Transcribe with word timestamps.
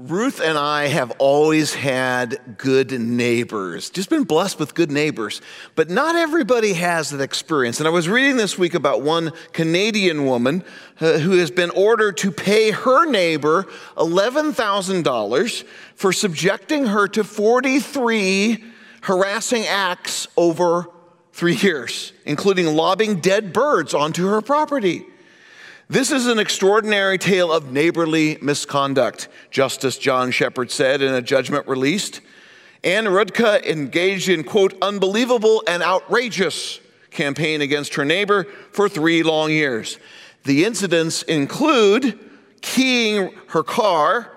Ruth 0.00 0.40
and 0.40 0.56
I 0.56 0.86
have 0.86 1.10
always 1.18 1.74
had 1.74 2.56
good 2.56 2.92
neighbors, 3.00 3.90
just 3.90 4.08
been 4.08 4.22
blessed 4.22 4.60
with 4.60 4.76
good 4.76 4.92
neighbors, 4.92 5.40
but 5.74 5.90
not 5.90 6.14
everybody 6.14 6.74
has 6.74 7.10
that 7.10 7.20
experience. 7.20 7.80
And 7.80 7.88
I 7.88 7.90
was 7.90 8.08
reading 8.08 8.36
this 8.36 8.56
week 8.56 8.74
about 8.74 9.02
one 9.02 9.32
Canadian 9.52 10.24
woman 10.24 10.62
uh, 11.00 11.18
who 11.18 11.32
has 11.38 11.50
been 11.50 11.70
ordered 11.70 12.16
to 12.18 12.30
pay 12.30 12.70
her 12.70 13.10
neighbor 13.10 13.64
$11,000 13.96 15.64
for 15.96 16.12
subjecting 16.12 16.86
her 16.86 17.08
to 17.08 17.24
43 17.24 18.62
harassing 19.02 19.64
acts 19.64 20.28
over 20.36 20.90
three 21.32 21.56
years, 21.56 22.12
including 22.24 22.66
lobbing 22.66 23.18
dead 23.18 23.52
birds 23.52 23.94
onto 23.94 24.28
her 24.28 24.42
property. 24.42 25.06
This 25.90 26.12
is 26.12 26.26
an 26.26 26.38
extraordinary 26.38 27.16
tale 27.16 27.50
of 27.50 27.72
neighborly 27.72 28.36
misconduct, 28.42 29.28
Justice 29.50 29.96
John 29.96 30.30
Shepard 30.30 30.70
said 30.70 31.00
in 31.00 31.14
a 31.14 31.22
judgment 31.22 31.66
released. 31.66 32.20
Anne 32.84 33.06
Rudka 33.06 33.64
engaged 33.64 34.28
in, 34.28 34.44
quote, 34.44 34.76
unbelievable 34.82 35.62
and 35.66 35.82
outrageous 35.82 36.80
campaign 37.10 37.62
against 37.62 37.94
her 37.94 38.04
neighbor 38.04 38.44
for 38.70 38.86
three 38.90 39.22
long 39.22 39.50
years. 39.50 39.98
The 40.44 40.66
incidents 40.66 41.22
include 41.22 42.18
keying 42.60 43.32
her 43.46 43.62
car, 43.62 44.30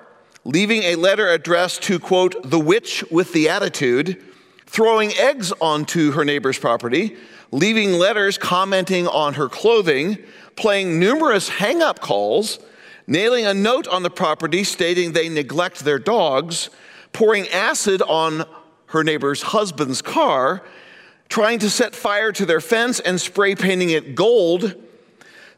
leaving 0.46 0.84
a 0.84 0.96
letter 0.96 1.28
addressed 1.28 1.84
to, 1.84 2.00
quote, 2.00 2.50
the 2.50 2.62
witch 2.62 3.04
with 3.12 3.34
the 3.34 3.50
attitude, 3.50 4.24
throwing 4.68 5.12
eggs 5.16 5.52
onto 5.60 6.12
her 6.12 6.24
neighbor's 6.24 6.58
property, 6.58 7.18
leaving 7.52 7.92
letters 7.92 8.38
commenting 8.38 9.06
on 9.06 9.34
her 9.34 9.50
clothing, 9.50 10.18
playing 10.56 11.00
numerous 11.00 11.50
hang 11.50 11.82
up 11.82 12.00
calls, 12.00 12.60
nailing 13.08 13.46
a 13.46 13.54
note 13.54 13.88
on 13.88 14.04
the 14.04 14.10
property 14.10 14.64
stating 14.64 15.12
they 15.12 15.30
neglect 15.30 15.80
their 15.80 16.00
dogs, 16.00 16.70
pouring 17.14 17.48
acid 17.50 18.02
on 18.02 18.46
her 18.88 19.04
neighbor's 19.04 19.42
husband's 19.42 20.02
car, 20.02 20.64
trying 21.30 21.60
to 21.60 21.70
set 21.70 21.96
fire 21.96 22.32
to 22.32 22.46
their 22.46 22.62
fence 22.62 23.00
and 23.00 23.20
spray 23.20 23.56
painting 23.56 23.90
it 23.90 24.16
gold, 24.16 24.76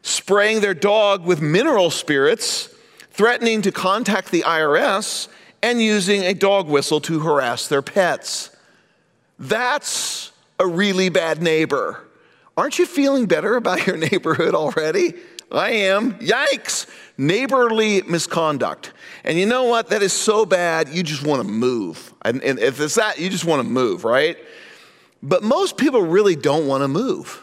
spraying 0.02 0.60
their 0.60 0.74
dog 0.74 1.24
with 1.24 1.40
mineral 1.42 1.90
spirits, 1.90 2.68
threatening 3.10 3.62
to 3.62 3.72
contact 3.72 4.30
the 4.30 4.42
IRS, 4.42 5.28
and 5.62 5.80
using 5.80 6.22
a 6.22 6.34
dog 6.34 6.68
whistle 6.68 7.00
to 7.00 7.20
harass 7.20 7.66
their 7.68 7.82
pets. 7.82 8.50
That's 9.38 10.30
a 10.58 10.66
really 10.66 11.08
bad 11.08 11.42
neighbor. 11.42 12.03
Aren't 12.56 12.78
you 12.78 12.86
feeling 12.86 13.26
better 13.26 13.56
about 13.56 13.86
your 13.86 13.96
neighborhood 13.96 14.54
already? 14.54 15.14
I 15.50 15.70
am. 15.70 16.14
Yikes. 16.18 16.86
Neighborly 17.16 18.02
misconduct. 18.02 18.92
And 19.24 19.38
you 19.38 19.46
know 19.46 19.64
what? 19.64 19.90
That 19.90 20.02
is 20.02 20.12
so 20.12 20.44
bad, 20.44 20.88
you 20.88 21.02
just 21.02 21.24
want 21.24 21.42
to 21.42 21.48
move. 21.48 22.12
And, 22.22 22.42
and 22.42 22.58
if 22.58 22.80
it's 22.80 22.96
that, 22.96 23.18
you 23.18 23.30
just 23.30 23.44
want 23.44 23.62
to 23.62 23.68
move, 23.68 24.04
right? 24.04 24.36
But 25.22 25.42
most 25.42 25.76
people 25.76 26.02
really 26.02 26.36
don't 26.36 26.66
want 26.66 26.82
to 26.82 26.88
move. 26.88 27.40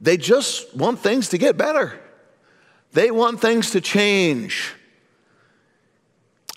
They 0.00 0.16
just 0.16 0.74
want 0.74 0.98
things 0.98 1.28
to 1.30 1.38
get 1.38 1.56
better, 1.56 1.98
they 2.92 3.10
want 3.10 3.40
things 3.40 3.70
to 3.72 3.80
change. 3.80 4.74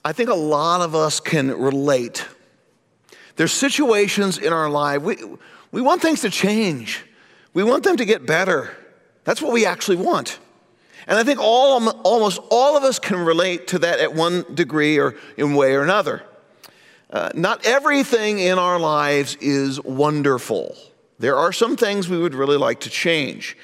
I 0.04 0.14
think 0.14 0.30
a 0.30 0.36
lot 0.36 0.82
of 0.82 0.94
us 0.94 1.20
can 1.20 1.50
relate. 1.50 2.28
There's 3.38 3.52
situations 3.52 4.38
in 4.38 4.54
our 4.54 4.70
life, 4.70 5.02
we, 5.02 5.18
we 5.72 5.82
want 5.82 6.02
things 6.02 6.22
to 6.22 6.30
change. 6.30 7.04
We 7.56 7.64
want 7.64 7.84
them 7.84 7.98
to 7.98 8.06
get 8.06 8.26
better. 8.26 8.76
That's 9.24 9.42
what 9.42 9.54
we 9.54 9.66
actually 9.66 9.96
want. 9.96 10.38
And 11.08 11.18
I 11.18 11.24
think 11.24 11.40
all, 11.40 11.90
almost 12.02 12.40
all 12.52 12.76
of 12.76 12.84
us 12.84 13.00
can 13.00 13.18
relate 13.18 13.68
to 13.68 13.80
that 13.80 14.00
at 14.00 14.14
one 14.14 14.46
degree 14.54 15.00
or 15.00 15.16
in 15.38 15.56
way 15.56 15.74
or 15.74 15.82
another. 15.82 16.24
Uh, 17.10 17.30
not 17.34 17.66
everything 17.66 18.40
in 18.40 18.60
our 18.60 18.78
lives 18.78 19.38
is 19.40 19.82
wonderful. 19.82 20.76
There 21.18 21.38
are 21.38 21.54
some 21.54 21.78
things 21.78 22.10
we 22.10 22.18
would 22.18 22.36
really 22.36 22.58
like 22.58 22.82
to 22.82 22.90
change. 22.90 23.56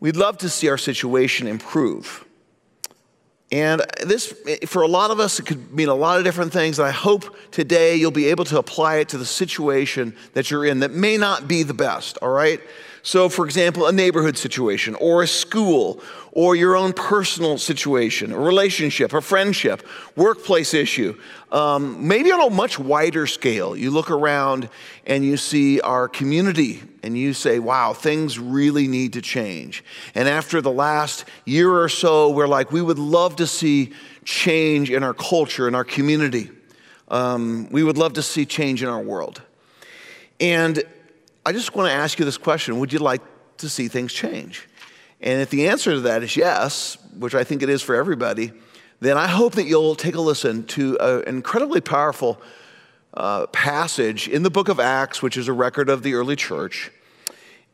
We'd 0.00 0.16
love 0.16 0.38
to 0.38 0.48
see 0.48 0.68
our 0.70 0.78
situation 0.78 1.46
improve. 1.46 2.24
And 3.52 3.82
this, 4.04 4.34
for 4.66 4.80
a 4.82 4.88
lot 4.88 5.10
of 5.10 5.20
us, 5.20 5.38
it 5.38 5.46
could 5.46 5.72
mean 5.72 5.88
a 5.88 5.94
lot 5.94 6.18
of 6.18 6.24
different 6.24 6.52
things. 6.52 6.80
I 6.80 6.90
hope 6.90 7.36
today 7.50 7.96
you'll 7.96 8.10
be 8.10 8.28
able 8.28 8.44
to 8.46 8.58
apply 8.58 8.96
it 8.96 9.10
to 9.10 9.18
the 9.18 9.26
situation 9.26 10.16
that 10.32 10.50
you're 10.50 10.64
in 10.64 10.80
that 10.80 10.92
may 10.92 11.18
not 11.18 11.46
be 11.46 11.62
the 11.62 11.74
best, 11.74 12.16
all 12.22 12.30
right? 12.30 12.60
So, 13.06 13.28
for 13.28 13.44
example, 13.44 13.86
a 13.86 13.92
neighborhood 13.92 14.38
situation, 14.38 14.94
or 14.94 15.22
a 15.22 15.26
school, 15.26 16.02
or 16.32 16.56
your 16.56 16.74
own 16.74 16.94
personal 16.94 17.58
situation, 17.58 18.32
a 18.32 18.38
relationship, 18.38 19.12
a 19.12 19.20
friendship, 19.20 19.86
workplace 20.16 20.72
issue. 20.72 21.14
Um, 21.52 22.08
maybe 22.08 22.32
on 22.32 22.40
a 22.40 22.48
much 22.48 22.78
wider 22.78 23.26
scale, 23.26 23.76
you 23.76 23.90
look 23.90 24.10
around 24.10 24.70
and 25.06 25.22
you 25.22 25.36
see 25.36 25.82
our 25.82 26.08
community 26.08 26.82
and 27.02 27.16
you 27.16 27.34
say, 27.34 27.58
wow, 27.58 27.92
things 27.92 28.38
really 28.38 28.88
need 28.88 29.12
to 29.12 29.20
change. 29.20 29.84
And 30.14 30.26
after 30.26 30.62
the 30.62 30.72
last 30.72 31.26
year 31.44 31.70
or 31.70 31.90
so, 31.90 32.30
we're 32.30 32.48
like, 32.48 32.72
we 32.72 32.80
would 32.80 32.98
love 32.98 33.36
to 33.36 33.46
see 33.46 33.92
change 34.24 34.90
in 34.90 35.02
our 35.02 35.14
culture, 35.14 35.68
in 35.68 35.74
our 35.74 35.84
community. 35.84 36.50
Um, 37.08 37.68
we 37.70 37.82
would 37.82 37.98
love 37.98 38.14
to 38.14 38.22
see 38.22 38.46
change 38.46 38.82
in 38.82 38.88
our 38.88 39.02
world. 39.02 39.42
And 40.40 40.82
I 41.46 41.52
just 41.52 41.74
want 41.74 41.88
to 41.88 41.92
ask 41.92 42.18
you 42.18 42.24
this 42.24 42.38
question 42.38 42.78
Would 42.80 42.92
you 42.92 42.98
like 42.98 43.22
to 43.58 43.68
see 43.68 43.88
things 43.88 44.12
change? 44.12 44.68
And 45.20 45.40
if 45.40 45.50
the 45.50 45.68
answer 45.68 45.92
to 45.92 46.00
that 46.00 46.22
is 46.22 46.36
yes, 46.36 46.98
which 47.18 47.34
I 47.34 47.44
think 47.44 47.62
it 47.62 47.68
is 47.68 47.82
for 47.82 47.94
everybody, 47.94 48.52
then 49.00 49.16
I 49.16 49.26
hope 49.26 49.54
that 49.54 49.64
you'll 49.64 49.94
take 49.94 50.14
a 50.14 50.20
listen 50.20 50.66
to 50.68 50.98
an 50.98 51.22
incredibly 51.26 51.80
powerful 51.80 52.40
uh, 53.14 53.46
passage 53.48 54.28
in 54.28 54.42
the 54.42 54.50
book 54.50 54.68
of 54.68 54.80
Acts, 54.80 55.22
which 55.22 55.36
is 55.36 55.48
a 55.48 55.52
record 55.52 55.88
of 55.88 56.02
the 56.02 56.14
early 56.14 56.36
church. 56.36 56.90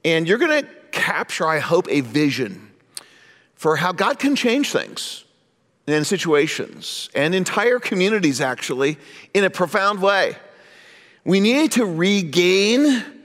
And 0.05 0.29
you're 0.29 0.39
going 0.39 0.63
to 0.63 0.69
capture, 0.93 1.47
I 1.47 1.59
hope, 1.59 1.89
a 1.89 2.01
vision 2.01 2.71
for 3.55 3.77
how 3.77 3.93
God 3.93 4.19
can 4.19 4.37
change 4.37 4.71
things 4.71 5.25
and 5.87 6.07
situations 6.07 7.11
and 7.15 7.35
entire 7.35 7.79
communities, 7.79 8.41
actually, 8.41 8.99
in 9.35 9.45
a 9.45 9.51
profound 9.51 10.01
way. 10.01 10.37
We 11.25 11.41
need 11.41 11.73
to 11.73 11.85
regain 11.85 13.20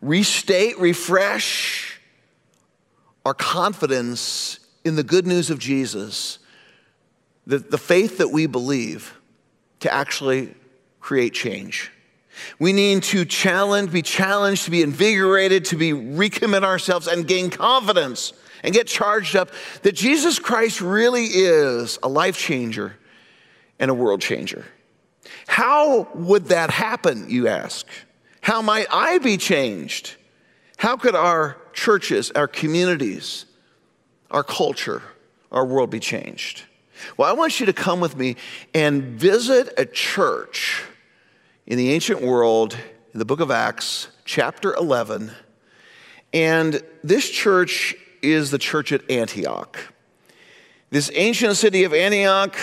restate, 0.00 0.78
refresh 0.78 2.00
our 3.24 3.34
confidence 3.34 4.58
in 4.84 4.96
the 4.96 5.02
good 5.02 5.26
news 5.26 5.50
of 5.50 5.58
Jesus, 5.58 6.38
the, 7.46 7.58
the 7.58 7.78
faith 7.78 8.18
that 8.18 8.28
we 8.28 8.46
believe 8.46 9.18
to 9.80 9.92
actually 9.92 10.54
create 11.00 11.34
change. 11.34 11.90
We 12.58 12.72
need 12.72 13.02
to 13.04 13.24
challenge, 13.24 13.92
be 13.92 14.02
challenged, 14.02 14.64
to 14.64 14.70
be 14.70 14.82
invigorated, 14.82 15.66
to 15.66 15.76
be 15.76 15.92
recommit 15.92 16.64
ourselves 16.64 17.06
and 17.06 17.26
gain 17.26 17.50
confidence 17.50 18.32
and 18.62 18.72
get 18.74 18.86
charged 18.86 19.36
up 19.36 19.50
that 19.82 19.92
Jesus 19.92 20.38
Christ 20.38 20.80
really 20.80 21.24
is 21.24 21.98
a 22.02 22.08
life 22.08 22.38
changer 22.38 22.96
and 23.78 23.90
a 23.90 23.94
world 23.94 24.20
changer. 24.20 24.64
How 25.46 26.08
would 26.14 26.46
that 26.46 26.70
happen, 26.70 27.28
you 27.28 27.48
ask? 27.48 27.86
How 28.40 28.62
might 28.62 28.86
I 28.90 29.18
be 29.18 29.36
changed? 29.36 30.16
How 30.76 30.96
could 30.96 31.14
our 31.14 31.56
churches, 31.72 32.30
our 32.32 32.48
communities, 32.48 33.44
our 34.30 34.42
culture, 34.42 35.02
our 35.52 35.64
world 35.64 35.90
be 35.90 36.00
changed? 36.00 36.62
Well, 37.16 37.28
I 37.28 37.32
want 37.32 37.60
you 37.60 37.66
to 37.66 37.72
come 37.72 38.00
with 38.00 38.16
me 38.16 38.36
and 38.74 39.02
visit 39.02 39.72
a 39.76 39.86
church 39.86 40.82
in 41.66 41.76
the 41.78 41.90
ancient 41.92 42.20
world 42.20 42.76
in 43.12 43.18
the 43.18 43.24
book 43.24 43.40
of 43.40 43.50
Acts, 43.50 44.08
chapter 44.24 44.74
11. 44.74 45.32
And 46.32 46.82
this 47.02 47.28
church 47.28 47.94
is 48.22 48.50
the 48.50 48.58
church 48.58 48.92
at 48.92 49.08
Antioch. 49.10 49.78
This 50.90 51.10
ancient 51.14 51.56
city 51.56 51.84
of 51.84 51.94
Antioch 51.94 52.56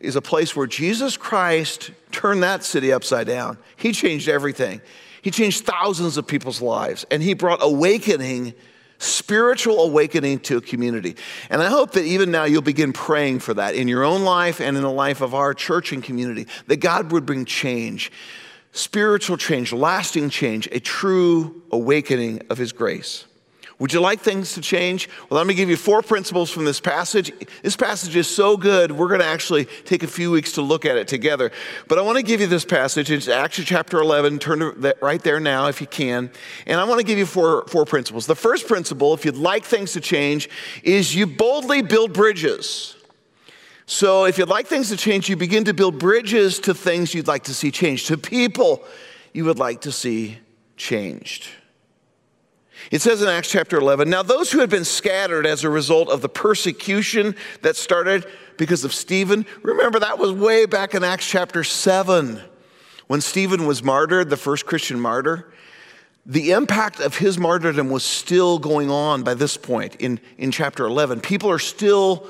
is 0.00 0.16
a 0.16 0.22
place 0.22 0.56
where 0.56 0.66
Jesus 0.66 1.16
Christ 1.16 1.90
turned 2.10 2.42
that 2.42 2.64
city 2.64 2.92
upside 2.92 3.26
down. 3.26 3.58
He 3.76 3.92
changed 3.92 4.28
everything. 4.28 4.80
He 5.22 5.30
changed 5.30 5.64
thousands 5.64 6.16
of 6.16 6.26
people's 6.26 6.62
lives 6.62 7.04
and 7.10 7.22
he 7.22 7.34
brought 7.34 7.58
awakening, 7.62 8.54
spiritual 8.98 9.82
awakening 9.82 10.40
to 10.40 10.56
a 10.56 10.60
community. 10.60 11.16
And 11.48 11.62
I 11.62 11.68
hope 11.68 11.92
that 11.92 12.04
even 12.04 12.30
now 12.30 12.44
you'll 12.44 12.62
begin 12.62 12.92
praying 12.92 13.40
for 13.40 13.54
that 13.54 13.74
in 13.74 13.88
your 13.88 14.04
own 14.04 14.22
life 14.22 14.60
and 14.60 14.76
in 14.76 14.82
the 14.82 14.90
life 14.90 15.20
of 15.20 15.34
our 15.34 15.54
church 15.54 15.92
and 15.92 16.02
community, 16.02 16.46
that 16.66 16.78
God 16.78 17.12
would 17.12 17.26
bring 17.26 17.44
change, 17.44 18.10
spiritual 18.72 19.36
change, 19.36 19.72
lasting 19.72 20.30
change, 20.30 20.68
a 20.72 20.80
true 20.80 21.62
awakening 21.70 22.42
of 22.50 22.58
his 22.58 22.72
grace. 22.72 23.26
Would 23.80 23.94
you 23.94 24.00
like 24.00 24.20
things 24.20 24.52
to 24.54 24.60
change? 24.60 25.08
Well, 25.28 25.38
let 25.38 25.46
me 25.46 25.54
give 25.54 25.70
you 25.70 25.76
four 25.76 26.02
principles 26.02 26.50
from 26.50 26.66
this 26.66 26.80
passage. 26.80 27.32
This 27.62 27.76
passage 27.76 28.14
is 28.14 28.28
so 28.28 28.58
good, 28.58 28.92
we're 28.92 29.08
going 29.08 29.20
to 29.20 29.26
actually 29.26 29.64
take 29.64 30.02
a 30.02 30.06
few 30.06 30.30
weeks 30.30 30.52
to 30.52 30.62
look 30.62 30.84
at 30.84 30.98
it 30.98 31.08
together. 31.08 31.50
But 31.88 31.98
I 31.98 32.02
want 32.02 32.18
to 32.18 32.22
give 32.22 32.42
you 32.42 32.46
this 32.46 32.66
passage. 32.66 33.10
It's 33.10 33.26
Acts 33.26 33.56
chapter 33.64 33.98
11. 33.98 34.38
Turn 34.38 34.58
to 34.58 34.96
right 35.00 35.22
there 35.22 35.40
now 35.40 35.68
if 35.68 35.80
you 35.80 35.86
can. 35.86 36.30
And 36.66 36.78
I 36.78 36.84
want 36.84 37.00
to 37.00 37.06
give 37.06 37.18
you 37.18 37.24
four, 37.24 37.64
four 37.68 37.86
principles. 37.86 38.26
The 38.26 38.36
first 38.36 38.68
principle, 38.68 39.14
if 39.14 39.24
you'd 39.24 39.36
like 39.36 39.64
things 39.64 39.94
to 39.94 40.00
change, 40.00 40.50
is 40.82 41.14
you 41.14 41.26
boldly 41.26 41.80
build 41.80 42.12
bridges. 42.12 42.96
So, 43.86 44.26
if 44.26 44.38
you'd 44.38 44.48
like 44.48 44.66
things 44.66 44.90
to 44.90 44.96
change, 44.96 45.28
you 45.28 45.36
begin 45.36 45.64
to 45.64 45.74
build 45.74 45.98
bridges 45.98 46.60
to 46.60 46.74
things 46.74 47.12
you'd 47.12 47.26
like 47.26 47.44
to 47.44 47.54
see 47.54 47.72
changed, 47.72 48.06
to 48.06 48.18
people 48.18 48.84
you 49.32 49.46
would 49.46 49.58
like 49.58 49.80
to 49.80 49.90
see 49.90 50.38
changed. 50.76 51.48
It 52.90 53.02
says 53.02 53.22
in 53.22 53.28
Acts 53.28 53.50
chapter 53.50 53.78
11 53.78 54.08
Now, 54.08 54.22
those 54.22 54.50
who 54.50 54.60
had 54.60 54.70
been 54.70 54.84
scattered 54.84 55.46
as 55.46 55.64
a 55.64 55.70
result 55.70 56.08
of 56.08 56.22
the 56.22 56.28
persecution 56.28 57.34
that 57.62 57.76
started 57.76 58.26
because 58.56 58.84
of 58.84 58.92
Stephen, 58.92 59.46
remember 59.62 59.98
that 59.98 60.18
was 60.18 60.32
way 60.32 60.66
back 60.66 60.94
in 60.94 61.04
Acts 61.04 61.28
chapter 61.28 61.64
7 61.64 62.40
when 63.06 63.20
Stephen 63.20 63.66
was 63.66 63.82
martyred, 63.82 64.30
the 64.30 64.36
first 64.36 64.66
Christian 64.66 65.00
martyr. 65.00 65.52
The 66.26 66.52
impact 66.52 67.00
of 67.00 67.16
his 67.16 67.38
martyrdom 67.38 67.90
was 67.90 68.04
still 68.04 68.58
going 68.58 68.90
on 68.90 69.22
by 69.22 69.34
this 69.34 69.56
point 69.56 69.96
in, 69.96 70.20
in 70.38 70.52
chapter 70.52 70.84
11. 70.84 71.20
People 71.20 71.50
are 71.50 71.58
still 71.58 72.28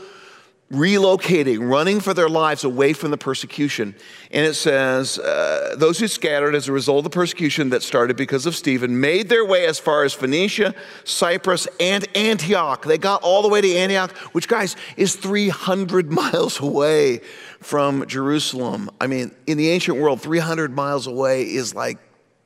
relocating, 0.73 1.69
running 1.69 1.99
for 1.99 2.15
their 2.15 2.29
lives 2.29 2.63
away 2.63 2.93
from 2.93 3.11
the 3.11 3.17
persecution. 3.17 3.95
And 4.31 4.47
it 4.47 4.55
says, 4.55 5.19
uh, 5.19 5.75
Those 5.77 5.99
who 5.99 6.07
scattered 6.07 6.55
as 6.55 6.69
a 6.69 6.73
result 6.73 6.99
of 6.99 7.05
the 7.05 7.11
persecution 7.11 7.71
that 7.71 7.83
started 7.83 8.17
because 8.17 8.47
of 8.47 8.55
Stephen 8.55 9.01
made 9.01 9.29
their 9.29 9.45
way 9.45 9.67
as 9.67 9.81
far 9.81 10.05
as 10.05 10.13
Phoenicia, 10.13 10.75
Cyprus, 11.03 11.67
and 11.81 12.07
Antioch. 12.17 12.85
They 12.85 12.99
got 12.99 13.23
all 13.23 13.43
the 13.43 13.49
way 13.49 13.61
to 13.61 13.75
Antioch, 13.75 14.13
which, 14.33 14.47
guys, 14.47 14.77
is 14.97 15.17
300 15.17 16.13
miles 16.13 16.61
away 16.61 17.21
from 17.61 18.07
Jerusalem. 18.07 18.91
I 19.01 19.09
mean, 19.09 19.35
in 19.49 19.59
the 19.59 19.71
ancient 19.71 19.99
world, 19.99 20.21
300 20.21 20.75
miles 20.75 21.09
away 21.09 21.43
is 21.43 21.75
like 21.75 21.99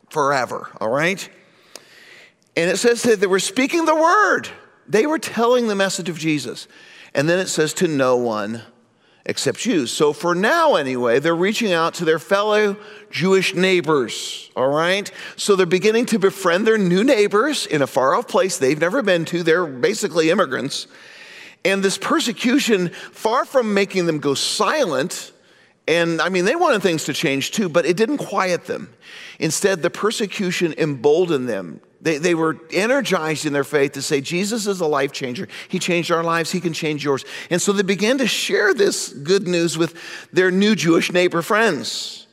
forever, 0.08 0.70
all 0.80 0.90
right? 0.90 1.28
And 2.56 2.70
it 2.70 2.78
says 2.78 3.02
that 3.02 3.20
they 3.20 3.26
were 3.26 3.40
speaking 3.40 3.84
the 3.84 3.94
word, 3.94 4.48
they 4.88 5.06
were 5.06 5.18
telling 5.18 5.68
the 5.68 5.74
message 5.74 6.08
of 6.08 6.18
Jesus. 6.18 6.68
And 7.14 7.28
then 7.28 7.38
it 7.38 7.49
says 7.49 7.72
to 7.75 7.88
no 7.88 8.16
one 8.16 8.62
except 9.26 9.58
Jews. 9.58 9.90
So 9.90 10.12
for 10.12 10.34
now, 10.34 10.75
anyway, 10.75 11.19
they're 11.19 11.34
reaching 11.34 11.72
out 11.72 11.94
to 11.94 12.05
their 12.05 12.19
fellow 12.19 12.76
Jewish 13.11 13.55
neighbors, 13.55 14.50
all 14.55 14.69
right? 14.69 15.11
So 15.37 15.56
they're 15.56 15.66
beginning 15.66 16.06
to 16.06 16.19
befriend 16.19 16.66
their 16.66 16.76
new 16.76 17.02
neighbors 17.02 17.66
in 17.66 17.81
a 17.81 17.87
far 17.87 18.14
off 18.14 18.28
place 18.28 18.58
they've 18.58 18.81
never 18.81 19.02
been 19.02 19.25
to. 19.26 19.43
They're 19.43 19.66
basically 19.66 20.31
immigrants. 20.31 20.87
And 21.64 21.82
this 21.82 21.96
persecution, 21.96 22.90
far 22.90 23.46
from 23.46 23.72
making 23.72 24.05
them 24.05 24.19
go 24.19 24.34
silent, 24.34 25.32
and 25.88 26.20
I 26.20 26.28
mean, 26.28 26.44
they 26.44 26.56
wanted 26.56 26.82
things 26.82 27.05
to 27.05 27.14
change 27.14 27.52
too, 27.52 27.69
but 27.69 27.87
it 27.87 27.96
didn't 27.96 28.19
quiet 28.19 28.67
them. 28.67 28.93
Instead, 29.38 29.81
the 29.81 29.90
persecution 29.90 30.75
emboldened 30.76 31.49
them 31.49 31.81
they, 32.04 32.18
they 32.18 32.34
were 32.34 32.58
energized 32.70 33.46
in 33.46 33.54
their 33.54 33.64
faith 33.64 33.92
to 33.92 34.02
say, 34.02 34.20
Jesus 34.20 34.66
is 34.66 34.80
a 34.80 34.86
life 34.86 35.10
changer. 35.10 35.48
He 35.68 35.78
changed 35.78 36.10
our 36.10 36.22
lives, 36.22 36.52
He 36.52 36.60
can 36.60 36.74
change 36.74 37.02
yours. 37.02 37.24
And 37.48 37.60
so 37.60 37.72
they 37.72 37.82
began 37.82 38.18
to 38.18 38.26
share 38.26 38.74
this 38.74 39.08
good 39.08 39.48
news 39.48 39.78
with 39.78 39.94
their 40.30 40.50
new 40.50 40.76
Jewish 40.76 41.10
neighbor 41.10 41.40
friends. 41.40 42.26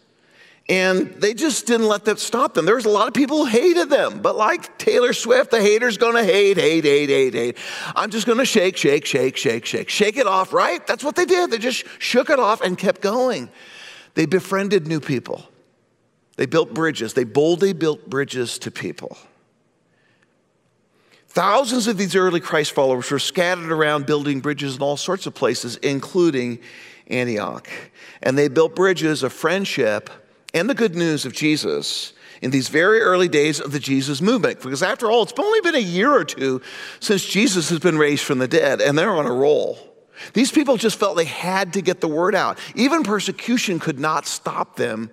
And 0.68 1.14
they 1.16 1.34
just 1.34 1.68
didn't 1.68 1.88
let 1.88 2.04
that 2.06 2.20
stop 2.20 2.54
them. 2.54 2.66
There 2.66 2.76
was 2.76 2.86
a 2.86 2.90
lot 2.90 3.08
of 3.08 3.14
people 3.14 3.38
who 3.38 3.46
hated 3.46 3.90
them, 3.90 4.22
but 4.22 4.36
like 4.36 4.78
Taylor 4.78 5.14
Swift, 5.14 5.52
the 5.52 5.62
hater's 5.62 5.98
gonna 5.98 6.24
hate, 6.24 6.58
hate, 6.58 6.84
hate, 6.84 7.10
hate, 7.10 7.34
hate. 7.34 7.58
I'm 7.96 8.12
just 8.12 8.28
gonna 8.28 8.46
shake, 8.46 8.76
shake, 8.76 9.06
shake, 9.06 9.38
shake, 9.38 9.66
shake, 9.66 9.90
shake 9.90 10.18
it 10.18 10.28
off, 10.28 10.52
right? 10.52 10.86
That's 10.86 11.04
what 11.04 11.16
they 11.16 11.26
did. 11.26 11.50
They 11.50 11.58
just 11.58 11.86
shook 11.98 12.30
it 12.30 12.40
off 12.40 12.60
and 12.60 12.78
kept 12.78 13.02
going. 13.02 13.50
They 14.16 14.26
befriended 14.26 14.86
new 14.86 15.00
people. 15.00 15.46
They 16.36 16.46
built 16.46 16.74
bridges. 16.74 17.14
They 17.14 17.24
boldly 17.24 17.72
built 17.72 18.10
bridges 18.10 18.60
to 18.60 18.72
people. 18.72 19.18
Thousands 21.34 21.88
of 21.88 21.98
these 21.98 22.14
early 22.14 22.42
Christ 22.42 22.74
followers 22.74 23.10
were 23.10 23.18
scattered 23.18 23.72
around 23.72 24.06
building 24.06 24.42
bridges 24.42 24.76
in 24.76 24.82
all 24.82 24.98
sorts 24.98 25.26
of 25.26 25.34
places, 25.34 25.78
including 25.78 26.60
Antioch. 27.08 27.70
And 28.22 28.38
they 28.38 28.50
built 28.50 28.76
bridges 28.76 29.24
of 29.24 29.32
friendship 29.32 30.10
and 30.54 30.70
the 30.70 30.74
good 30.74 30.94
news 30.94 31.26
of 31.26 31.32
Jesus 31.32 32.12
in 32.42 32.52
these 32.52 32.68
very 32.68 33.00
early 33.00 33.30
days 33.30 33.62
of 33.62 33.72
the 33.72 33.80
Jesus 33.80 34.20
movement. 34.20 34.62
Because 34.62 34.84
after 34.84 35.10
all, 35.10 35.24
it's 35.24 35.32
only 35.40 35.62
been 35.62 35.76
a 35.76 35.78
year 35.78 36.12
or 36.12 36.26
two 36.26 36.62
since 37.00 37.24
Jesus 37.24 37.70
has 37.70 37.80
been 37.80 37.98
raised 37.98 38.26
from 38.26 38.40
the 38.40 38.48
dead, 38.50 38.82
and 38.82 38.98
they're 38.98 39.10
on 39.10 39.26
a 39.26 39.32
roll. 39.32 39.80
These 40.34 40.52
people 40.52 40.76
just 40.76 41.00
felt 41.00 41.16
they 41.16 41.24
had 41.24 41.72
to 41.74 41.82
get 41.82 42.02
the 42.02 42.10
word 42.10 42.36
out. 42.36 42.60
Even 42.76 43.04
persecution 43.04 43.80
could 43.80 44.02
not 44.02 44.26
stop 44.26 44.76
them 44.76 45.10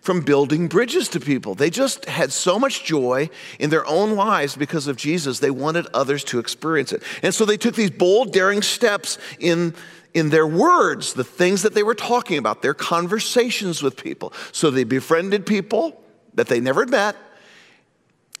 from 0.00 0.20
building 0.20 0.68
bridges 0.68 1.08
to 1.08 1.20
people. 1.20 1.54
They 1.54 1.70
just 1.70 2.04
had 2.06 2.32
so 2.32 2.58
much 2.58 2.84
joy 2.84 3.30
in 3.58 3.70
their 3.70 3.86
own 3.86 4.14
lives 4.14 4.56
because 4.56 4.86
of 4.86 4.96
Jesus, 4.96 5.40
they 5.40 5.50
wanted 5.50 5.86
others 5.92 6.24
to 6.24 6.38
experience 6.38 6.92
it. 6.92 7.02
And 7.22 7.34
so 7.34 7.44
they 7.44 7.56
took 7.56 7.74
these 7.74 7.90
bold, 7.90 8.32
daring 8.32 8.62
steps 8.62 9.18
in, 9.38 9.74
in 10.14 10.30
their 10.30 10.46
words, 10.46 11.14
the 11.14 11.24
things 11.24 11.62
that 11.62 11.74
they 11.74 11.82
were 11.82 11.94
talking 11.94 12.38
about, 12.38 12.62
their 12.62 12.74
conversations 12.74 13.82
with 13.82 14.02
people. 14.02 14.32
So 14.52 14.70
they 14.70 14.84
befriended 14.84 15.46
people 15.46 16.00
that 16.34 16.46
they 16.46 16.60
never 16.60 16.82
had 16.82 16.90
met, 16.90 17.16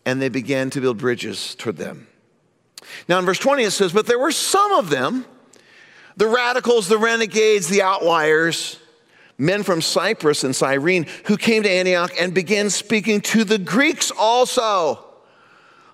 and 0.06 0.22
they 0.22 0.28
began 0.28 0.70
to 0.70 0.80
build 0.80 0.98
bridges 0.98 1.54
toward 1.56 1.76
them. 1.76 2.06
Now 3.08 3.18
in 3.18 3.26
verse 3.26 3.38
20 3.38 3.64
it 3.64 3.72
says, 3.72 3.92
But 3.92 4.06
there 4.06 4.18
were 4.18 4.32
some 4.32 4.72
of 4.72 4.90
them, 4.90 5.26
the 6.16 6.28
radicals, 6.28 6.88
the 6.88 6.98
renegades, 6.98 7.68
the 7.68 7.82
outliers, 7.82 8.78
men 9.38 9.62
from 9.62 9.80
Cyprus 9.80 10.44
and 10.44 10.54
Cyrene 10.54 11.06
who 11.26 11.36
came 11.36 11.62
to 11.62 11.70
Antioch 11.70 12.12
and 12.20 12.34
began 12.34 12.68
speaking 12.70 13.20
to 13.22 13.44
the 13.44 13.58
Greeks 13.58 14.10
also. 14.10 15.04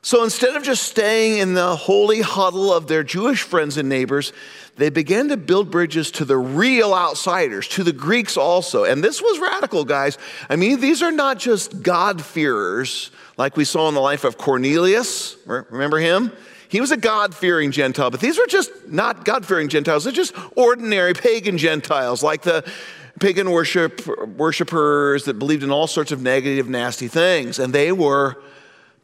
So 0.01 0.23
instead 0.25 0.57
of 0.57 0.63
just 0.63 0.83
staying 0.83 1.39
in 1.39 1.55
the 1.55 1.77
holy 1.77 2.21
huddle 2.21 2.73
of 2.73 2.89
their 2.89 3.03
Jewish 3.03 3.43
friends 3.43 3.77
and 3.77 3.89
neighbors, 3.89 4.33
they 4.77 4.91
began 4.91 5.29
to 5.29 5.37
build 5.37 5.71
bridges 5.71 6.11
to 6.13 6.25
the 6.25 6.37
real 6.37 6.93
outsiders, 6.93 7.69
to 7.69 7.85
the 7.85 7.93
Greeks 7.93 8.37
also. 8.37 8.85
And 8.85 9.03
this 9.03 9.23
was 9.23 9.39
radical, 9.39 9.85
guys. 9.85 10.19
I 10.51 10.57
mean, 10.57 10.81
these 10.81 11.03
are 11.03 11.13
not 11.13 11.39
just 11.39 11.83
God-fearers 11.83 13.13
like 13.39 13.57
we 13.57 13.65
saw 13.65 13.89
in 13.89 13.95
the 13.95 14.01
life 14.01 14.25
of 14.25 14.37
Cornelius. 14.37 15.37
Remember 15.47 15.99
him? 15.99 16.33
He 16.69 16.81
was 16.81 16.91
a 16.91 16.97
God 16.97 17.35
fearing 17.35 17.71
Gentile, 17.71 18.11
but 18.11 18.21
these 18.21 18.37
were 18.37 18.47
just 18.47 18.71
not 18.89 19.25
God 19.25 19.47
fearing 19.47 19.69
Gentiles. 19.69 20.05
They're 20.05 20.13
just 20.13 20.35
ordinary 20.57 21.15
pagan 21.15 21.57
Gentiles, 21.57 22.23
like 22.23 22.43
the 22.43 22.71
pagan 23.21 23.51
worship, 23.51 24.07
worshipers 24.37 25.25
that 25.25 25.39
believed 25.39 25.63
in 25.63 25.71
all 25.71 25.87
sorts 25.87 26.13
of 26.13 26.23
negative, 26.23 26.69
nasty 26.69 27.09
things. 27.09 27.59
And 27.59 27.73
they 27.73 27.93
were 27.93 28.43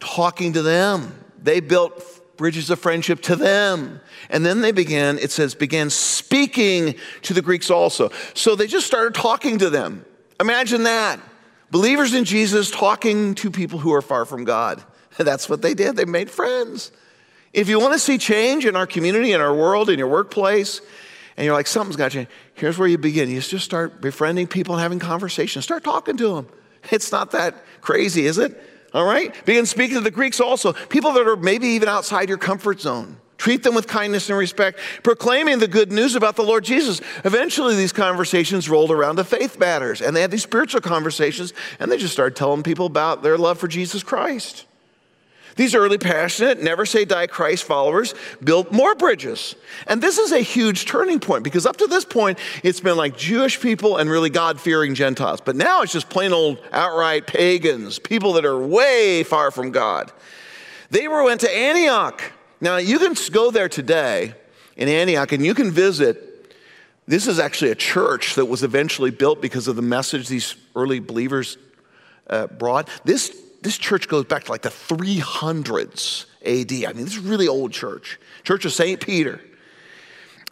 talking 0.01 0.53
to 0.55 0.63
them. 0.63 1.15
They 1.43 1.61
built 1.61 2.37
bridges 2.37 2.71
of 2.71 2.79
friendship 2.79 3.21
to 3.21 3.37
them. 3.37 4.01
And 4.31 4.45
then 4.45 4.63
they 4.63 4.73
began, 4.73 5.19
it 5.19 5.31
says, 5.31 5.55
began 5.55 5.91
speaking 5.91 6.95
to 7.23 7.35
the 7.35 7.43
Greeks 7.43 7.71
also. 7.71 8.11
So 8.35 8.57
they 8.57 8.67
just 8.67 8.87
started 8.87 9.15
talking 9.15 9.59
to 9.59 9.71
them. 9.71 10.05
Imagine 10.41 10.85
that. 10.85 11.21
Believers 11.71 12.15
in 12.15 12.25
Jesus 12.25 12.71
talking 12.71 13.35
to 13.37 13.51
people 13.51 13.79
who 13.79 13.93
are 13.93 14.03
far 14.03 14.25
from 14.25 14.45
God. 14.45 14.83
That's 15.19 15.49
what 15.49 15.63
they 15.63 15.75
did. 15.75 15.97
They 15.97 16.05
made 16.05 16.31
friends. 16.31 16.91
If 17.53 17.69
you 17.69 17.79
want 17.79 17.93
to 17.93 17.99
see 17.99 18.17
change 18.17 18.65
in 18.65 18.75
our 18.75 18.87
community, 18.87 19.33
in 19.33 19.41
our 19.41 19.55
world, 19.55 19.91
in 19.91 19.99
your 19.99 20.09
workplace, 20.09 20.81
and 21.37 21.45
you're 21.45 21.55
like, 21.55 21.67
something's 21.67 21.97
got 21.97 22.11
to 22.11 22.19
change. 22.19 22.29
Here's 22.55 22.79
where 22.79 22.89
you 22.89 22.99
begin. 22.99 23.31
You 23.31 23.41
just 23.41 23.65
start 23.65 24.01
befriending 24.01 24.47
people 24.47 24.75
and 24.75 24.83
having 24.83 24.99
conversations. 24.99 25.65
Start 25.65 25.85
talking 25.85 26.17
to 26.17 26.35
them. 26.35 26.49
It's 26.91 27.13
not 27.13 27.33
that 27.33 27.63
crazy, 27.83 28.25
is 28.25 28.39
it? 28.39 28.59
All 28.95 29.05
right? 29.05 29.35
Begin 29.45 29.67
speaking 29.67 29.97
to 29.97 30.01
the 30.01 30.11
Greeks 30.11 30.41
also. 30.41 30.73
People 30.73 31.13
that 31.13 31.27
are 31.27 31.37
maybe 31.37 31.69
even 31.69 31.89
outside 31.89 32.29
your 32.29 32.39
comfort 32.39 32.81
zone. 32.81 33.19
Treat 33.37 33.63
them 33.63 33.75
with 33.75 33.87
kindness 33.87 34.29
and 34.29 34.39
respect, 34.39 34.79
proclaiming 35.03 35.61
the 35.61 35.69
good 35.69 35.91
news 35.91 36.15
about 36.15 36.37
the 36.37 36.43
Lord 36.43 36.63
Jesus. 36.63 37.01
Eventually, 37.25 37.75
these 37.75 37.93
conversations 37.93 38.69
rolled 38.69 38.91
around 38.91 39.17
to 39.17 39.25
faith 39.25 39.59
matters, 39.59 40.03
and 40.03 40.15
they 40.15 40.21
had 40.21 40.31
these 40.31 40.43
spiritual 40.43 40.83
conversations, 40.83 41.55
and 41.79 41.91
they 41.91 41.97
just 41.97 42.13
started 42.13 42.37
telling 42.37 42.63
people 42.63 42.85
about 42.85 43.23
their 43.23 43.39
love 43.39 43.59
for 43.59 43.67
Jesus 43.67 44.03
Christ. 44.03 44.67
These 45.57 45.75
early 45.75 45.99
passionate, 45.99 46.63
never 46.63 46.87
say 46.87 47.05
die 47.05 47.27
Christ 47.27 47.65
followers 47.65 48.15
built 48.43 48.73
more 48.73 48.95
bridges. 48.95 49.57
And 49.87 50.03
this 50.03 50.19
is 50.19 50.33
a 50.33 50.41
huge 50.41 50.87
turning 50.87 51.21
point 51.21 51.45
because 51.45 51.67
up 51.67 51.77
to 51.79 51.87
this 51.87 52.05
point, 52.05 52.39
it's 52.63 52.81
been 52.81 52.97
like 52.97 53.17
Jewish 53.17 53.61
people 53.61 53.97
and 53.97 54.09
really 54.09 54.31
God 54.31 54.61
fearing 54.61 54.95
Gentiles. 54.95 55.41
But 55.41 55.57
now 55.57 55.83
it's 55.83 55.93
just 55.93 56.09
plain 56.09 56.33
old 56.33 56.59
outright 56.73 57.27
pagans, 57.27 57.99
people 57.99 58.35
that 58.35 58.45
are 58.45 58.59
way 58.59 59.23
far 59.23 59.51
from 59.51 59.71
God. 59.71 60.13
They 60.91 61.09
went 61.09 61.41
to 61.43 61.57
Antioch. 61.57 62.23
Now 62.61 62.77
you 62.77 62.99
can 62.99 63.15
go 63.33 63.51
there 63.51 63.69
today 63.69 64.35
in 64.77 64.89
Antioch 64.89 65.33
and 65.33 65.45
you 65.45 65.55
can 65.55 65.71
visit. 65.71 66.55
This 67.07 67.27
is 67.27 67.39
actually 67.39 67.71
a 67.71 67.77
church 67.77 68.35
that 68.37 68.47
was 68.47 68.63
eventually 68.63 69.11
built 69.11 69.43
because 69.43 69.67
of 69.67 69.77
the 69.77 69.83
message 69.83 70.29
these 70.29 70.57
early 70.77 71.01
believers 71.01 71.59
uh, 72.29 72.47
brought. 72.47 72.89
This 73.05 73.37
this 73.63 73.79
church 73.79 74.09
goes 74.09 74.25
back 74.25 74.45
to 74.45 74.51
like 74.51 74.63
the 74.63 74.71
300s 74.71 76.27
AD. 76.43 76.73
I 76.89 76.93
mean, 76.93 77.05
this 77.05 77.17
is 77.17 77.19
really 77.19 77.49
old 77.49 77.73
church. 77.73 78.19
Church 78.45 78.65
of 78.65 78.73
St. 78.73 79.01
Peter. 79.01 79.41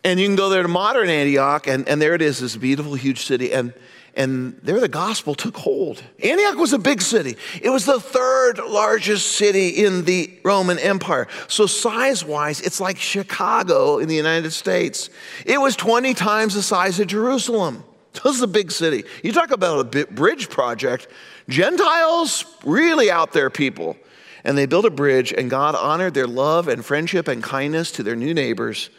And 0.05 0.21
you 0.21 0.27
can 0.27 0.37
go 0.37 0.49
there 0.49 0.63
to 0.63 0.69
modern 0.69 1.09
Antioch, 1.09 1.67
and, 1.67 1.89
and 1.89 2.01
there 2.01 2.15
it 2.15 2.23
is, 2.23 2.39
this 2.39 2.57
beautiful, 2.57 2.95
huge 2.95 3.25
city. 3.25 3.53
And, 3.53 3.73
and 4.15 4.59
there 4.63 4.79
the 4.79 4.89
gospel 4.89 5.35
took 5.35 5.57
hold. 5.57 6.03
Antioch 6.23 6.57
was 6.57 6.73
a 6.73 6.79
big 6.79 7.03
city. 7.03 7.37
It 7.61 7.71
was 7.71 7.85
the 7.85 7.99
third 7.99 8.59
largest 8.59 9.33
city 9.33 9.69
in 9.69 10.05
the 10.05 10.39
Roman 10.45 10.79
Empire. 10.79 11.27
So, 11.49 11.67
size 11.67 12.25
wise, 12.25 12.61
it's 12.61 12.81
like 12.81 12.99
Chicago 12.99 13.99
in 13.99 14.09
the 14.09 14.15
United 14.15 14.53
States. 14.53 15.11
It 15.45 15.61
was 15.61 15.75
20 15.77 16.15
times 16.15 16.55
the 16.55 16.63
size 16.63 17.01
of 17.01 17.09
Jerusalem. 17.09 17.83
This 18.25 18.37
is 18.37 18.43
a 18.43 18.49
big 18.49 18.71
city. 18.73 19.05
You 19.23 19.33
talk 19.33 19.51
about 19.51 19.95
a 19.95 20.07
bridge 20.07 20.49
project, 20.49 21.09
Gentiles, 21.49 22.45
really 22.65 23.11
out 23.11 23.33
there 23.33 23.51
people. 23.51 23.97
And 24.45 24.57
they 24.57 24.67
built 24.67 24.85
a 24.85 24.91
bridge, 24.91 25.33
and 25.33 25.51
God 25.51 25.75
honored 25.75 26.15
their 26.15 26.27
love 26.27 26.69
and 26.69 26.85
friendship 26.85 27.29
and 27.29 27.43
kindness 27.43 27.93
to 27.93 28.03
their 28.03 28.17
new 28.17 28.35
neighbors 28.35 28.91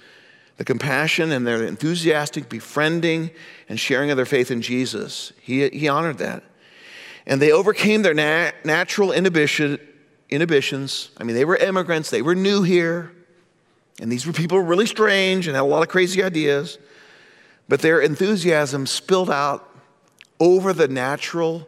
the 0.60 0.66
compassion 0.66 1.32
and 1.32 1.48
their 1.48 1.64
enthusiastic 1.64 2.50
befriending 2.50 3.32
and 3.70 3.80
sharing 3.80 4.12
of 4.12 4.18
their 4.18 4.26
faith 4.26 4.52
in 4.52 4.62
Jesus. 4.62 5.32
He, 5.42 5.70
he 5.70 5.88
honored 5.88 6.18
that. 6.18 6.44
And 7.26 7.42
they 7.42 7.54
overcame 7.54 8.02
their 8.02 8.14
nat- 8.14 8.66
natural 8.66 9.14
inhibition, 9.14 9.80
inhibitions. 10.30 11.12
I 11.18 11.24
mean, 11.24 11.38
they 11.38 11.46
were 11.46 11.56
immigrants, 11.56 12.10
they 12.10 12.22
were 12.22 12.36
new 12.36 12.62
here, 12.62 13.14
and 14.02 14.12
these 14.12 14.28
were 14.28 14.34
people 14.34 14.60
really 14.60 14.86
strange 14.86 15.48
and 15.48 15.56
had 15.56 15.62
a 15.62 15.64
lot 15.64 15.82
of 15.82 15.88
crazy 15.88 16.22
ideas. 16.22 16.78
But 17.70 17.82
their 17.82 18.02
enthusiasm 18.02 18.86
spilled 18.88 19.30
out 19.30 19.70
over 20.40 20.74
the 20.74 20.88
natural 20.88 21.68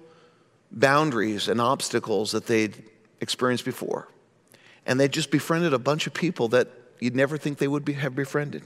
boundaries 0.72 1.48
and 1.48 1.62
obstacles 1.62 2.31
that 2.31 2.48
they'd 2.48 2.84
experienced 3.22 3.65
before. 3.65 4.08
And 4.86 5.00
they 5.00 5.08
just 5.08 5.29
befriended 5.29 5.74
a 5.74 5.79
bunch 5.79 6.08
of 6.08 6.13
people 6.13 6.48
that 6.50 6.70
you'd 7.00 7.15
never 7.15 7.38
think 7.38 7.60
they 7.60 7.67
would 7.67 7.86
be, 7.86 7.93
have 7.93 8.15
befriended. 8.15 8.63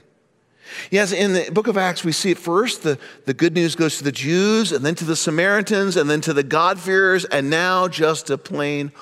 Yes, 0.90 1.12
in 1.12 1.34
the 1.34 1.50
book 1.50 1.66
of 1.66 1.76
Acts, 1.76 2.04
we 2.04 2.10
see 2.10 2.30
it 2.30 2.38
first 2.38 2.82
the, 2.82 2.98
the 3.24 3.34
good 3.34 3.54
news 3.54 3.76
goes 3.76 3.98
to 3.98 4.04
the 4.04 4.10
Jews, 4.10 4.72
and 4.72 4.84
then 4.84 4.94
to 4.96 5.04
the 5.04 5.14
Samaritans, 5.14 5.96
and 5.96 6.10
then 6.10 6.20
to 6.22 6.32
the 6.32 6.42
God-fearers, 6.42 7.24
and 7.26 7.50
now 7.50 7.86
just 7.86 8.28
to 8.28 8.38
plain 8.38 8.92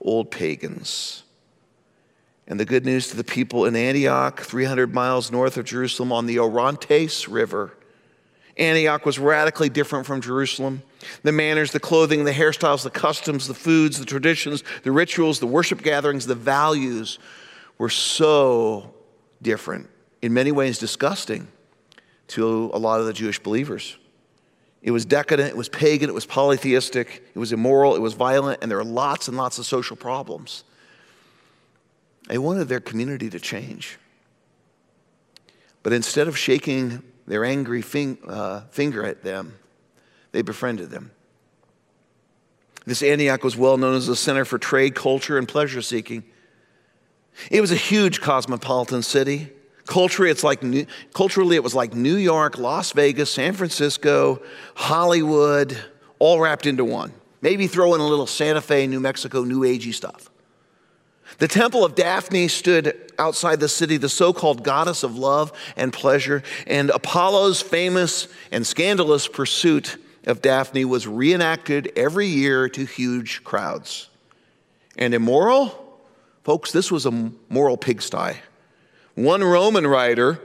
old 0.00 0.30
pagans. 0.30 1.24
And 2.46 2.60
the 2.60 2.64
good 2.64 2.84
news 2.84 3.08
to 3.08 3.16
the 3.16 3.24
people 3.24 3.64
in 3.64 3.74
Antioch, 3.74 4.40
300 4.40 4.94
miles 4.94 5.32
north 5.32 5.56
of 5.56 5.64
Jerusalem 5.64 6.12
on 6.12 6.26
the 6.26 6.38
Orontes 6.38 7.28
River. 7.28 7.77
Antioch 8.58 9.06
was 9.06 9.18
radically 9.18 9.68
different 9.68 10.04
from 10.04 10.20
Jerusalem. 10.20 10.82
The 11.22 11.32
manners, 11.32 11.70
the 11.70 11.80
clothing, 11.80 12.24
the 12.24 12.32
hairstyles, 12.32 12.82
the 12.82 12.90
customs, 12.90 13.46
the 13.46 13.54
foods, 13.54 13.98
the 13.98 14.04
traditions, 14.04 14.64
the 14.82 14.90
rituals, 14.90 15.38
the 15.38 15.46
worship 15.46 15.82
gatherings, 15.82 16.26
the 16.26 16.34
values 16.34 17.18
were 17.78 17.88
so 17.88 18.92
different 19.40 19.88
in 20.22 20.34
many 20.34 20.50
ways 20.50 20.78
disgusting 20.78 21.46
to 22.28 22.70
a 22.74 22.78
lot 22.78 23.00
of 23.00 23.06
the 23.06 23.12
Jewish 23.12 23.38
believers. 23.38 23.96
It 24.82 24.90
was 24.90 25.04
decadent, 25.04 25.50
it 25.50 25.56
was 25.56 25.68
pagan, 25.68 26.08
it 26.08 26.14
was 26.14 26.26
polytheistic, 26.26 27.24
it 27.34 27.38
was 27.38 27.52
immoral, 27.52 27.96
it 27.96 28.00
was 28.00 28.14
violent, 28.14 28.60
and 28.62 28.70
there 28.70 28.78
were 28.78 28.84
lots 28.84 29.28
and 29.28 29.36
lots 29.36 29.58
of 29.58 29.66
social 29.66 29.96
problems. 29.96 30.64
They 32.28 32.38
wanted 32.38 32.68
their 32.68 32.80
community 32.80 33.30
to 33.30 33.40
change. 33.40 33.98
But 35.82 35.92
instead 35.92 36.28
of 36.28 36.36
shaking 36.36 37.02
their 37.28 37.44
angry 37.44 37.82
fing, 37.82 38.18
uh, 38.26 38.62
finger 38.70 39.04
at 39.04 39.22
them, 39.22 39.56
they 40.32 40.42
befriended 40.42 40.90
them. 40.90 41.10
This 42.86 43.02
Antioch 43.02 43.44
was 43.44 43.54
well 43.54 43.76
known 43.76 43.94
as 43.94 44.08
a 44.08 44.16
center 44.16 44.46
for 44.46 44.58
trade, 44.58 44.94
culture, 44.94 45.36
and 45.36 45.46
pleasure 45.46 45.82
seeking. 45.82 46.24
It 47.50 47.60
was 47.60 47.70
a 47.70 47.76
huge 47.76 48.22
cosmopolitan 48.22 49.02
city. 49.02 49.50
Culturally, 49.86 50.30
it's 50.30 50.42
like 50.42 50.62
culturally, 51.12 51.56
it 51.56 51.62
was 51.62 51.74
like 51.74 51.94
New 51.94 52.16
York, 52.16 52.58
Las 52.58 52.92
Vegas, 52.92 53.30
San 53.30 53.52
Francisco, 53.52 54.42
Hollywood, 54.74 55.76
all 56.18 56.40
wrapped 56.40 56.66
into 56.66 56.84
one. 56.84 57.12
Maybe 57.42 57.66
throw 57.66 57.94
in 57.94 58.00
a 58.00 58.06
little 58.06 58.26
Santa 58.26 58.60
Fe, 58.60 58.86
New 58.86 59.00
Mexico, 59.00 59.44
New 59.44 59.60
Agey 59.60 59.94
stuff. 59.94 60.30
The 61.38 61.48
temple 61.48 61.84
of 61.84 61.94
Daphne 61.94 62.48
stood 62.48 63.12
outside 63.18 63.60
the 63.60 63.68
city, 63.68 63.96
the 63.96 64.08
so 64.08 64.32
called 64.32 64.64
goddess 64.64 65.04
of 65.04 65.16
love 65.16 65.52
and 65.76 65.92
pleasure, 65.92 66.42
and 66.66 66.90
Apollo's 66.90 67.62
famous 67.62 68.26
and 68.50 68.66
scandalous 68.66 69.28
pursuit 69.28 69.96
of 70.26 70.42
Daphne 70.42 70.84
was 70.84 71.06
reenacted 71.06 71.92
every 71.96 72.26
year 72.26 72.68
to 72.68 72.84
huge 72.84 73.44
crowds. 73.44 74.08
And 74.96 75.14
immoral? 75.14 76.00
Folks, 76.42 76.72
this 76.72 76.90
was 76.90 77.06
a 77.06 77.32
moral 77.48 77.76
pigsty. 77.76 78.34
One 79.14 79.44
Roman 79.44 79.86
writer 79.86 80.40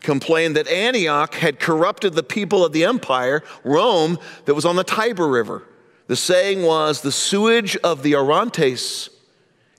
complained 0.00 0.56
that 0.56 0.68
Antioch 0.68 1.34
had 1.34 1.58
corrupted 1.58 2.12
the 2.12 2.22
people 2.22 2.64
of 2.64 2.72
the 2.72 2.84
empire, 2.84 3.42
Rome, 3.64 4.18
that 4.44 4.54
was 4.54 4.64
on 4.64 4.76
the 4.76 4.84
Tiber 4.84 5.26
River. 5.26 5.64
The 6.06 6.16
saying 6.16 6.62
was, 6.62 7.00
the 7.00 7.12
sewage 7.12 7.76
of 7.78 8.02
the 8.02 8.14
Orontes 8.14 9.10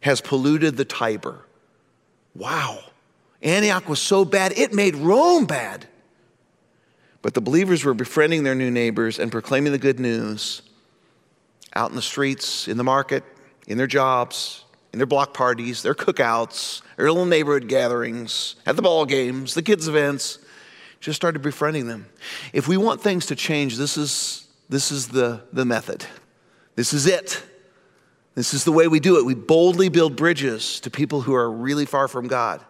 has 0.01 0.21
polluted 0.21 0.77
the 0.77 0.85
Tiber. 0.85 1.45
Wow. 2.35 2.79
Antioch 3.41 3.87
was 3.87 4.01
so 4.01 4.25
bad, 4.25 4.57
it 4.57 4.73
made 4.73 4.95
Rome 4.95 5.45
bad. 5.45 5.87
But 7.21 7.33
the 7.33 7.41
believers 7.41 7.83
were 7.83 7.93
befriending 7.93 8.43
their 8.43 8.55
new 8.55 8.71
neighbors 8.71 9.19
and 9.19 9.31
proclaiming 9.31 9.71
the 9.71 9.77
good 9.77 9.99
news 9.99 10.61
out 11.73 11.89
in 11.89 11.95
the 11.95 12.01
streets, 12.01 12.67
in 12.67 12.77
the 12.77 12.83
market, 12.83 13.23
in 13.67 13.77
their 13.77 13.87
jobs, 13.87 14.63
in 14.93 14.99
their 14.99 15.05
block 15.05 15.33
parties, 15.33 15.83
their 15.83 15.93
cookouts, 15.93 16.81
their 16.97 17.11
little 17.11 17.25
neighborhood 17.25 17.67
gatherings, 17.67 18.55
at 18.65 18.75
the 18.75 18.81
ball 18.81 19.05
games, 19.05 19.53
the 19.53 19.61
kids' 19.61 19.87
events, 19.87 20.39
just 20.99 21.15
started 21.15 21.41
befriending 21.41 21.87
them. 21.87 22.07
If 22.53 22.67
we 22.67 22.77
want 22.77 23.01
things 23.01 23.25
to 23.27 23.35
change, 23.35 23.77
this 23.77 23.97
is, 23.97 24.47
this 24.67 24.91
is 24.91 25.09
the, 25.09 25.41
the 25.53 25.65
method. 25.65 26.05
This 26.75 26.93
is 26.93 27.05
it. 27.05 27.43
This 28.35 28.53
is 28.53 28.63
the 28.63 28.71
way 28.71 28.87
we 28.87 28.99
do 28.99 29.17
it. 29.17 29.25
We 29.25 29.35
boldly 29.35 29.89
build 29.89 30.15
bridges 30.15 30.79
to 30.81 30.89
people 30.89 31.21
who 31.21 31.33
are 31.33 31.51
really 31.51 31.85
far 31.85 32.07
from 32.07 32.27
God 32.27 32.63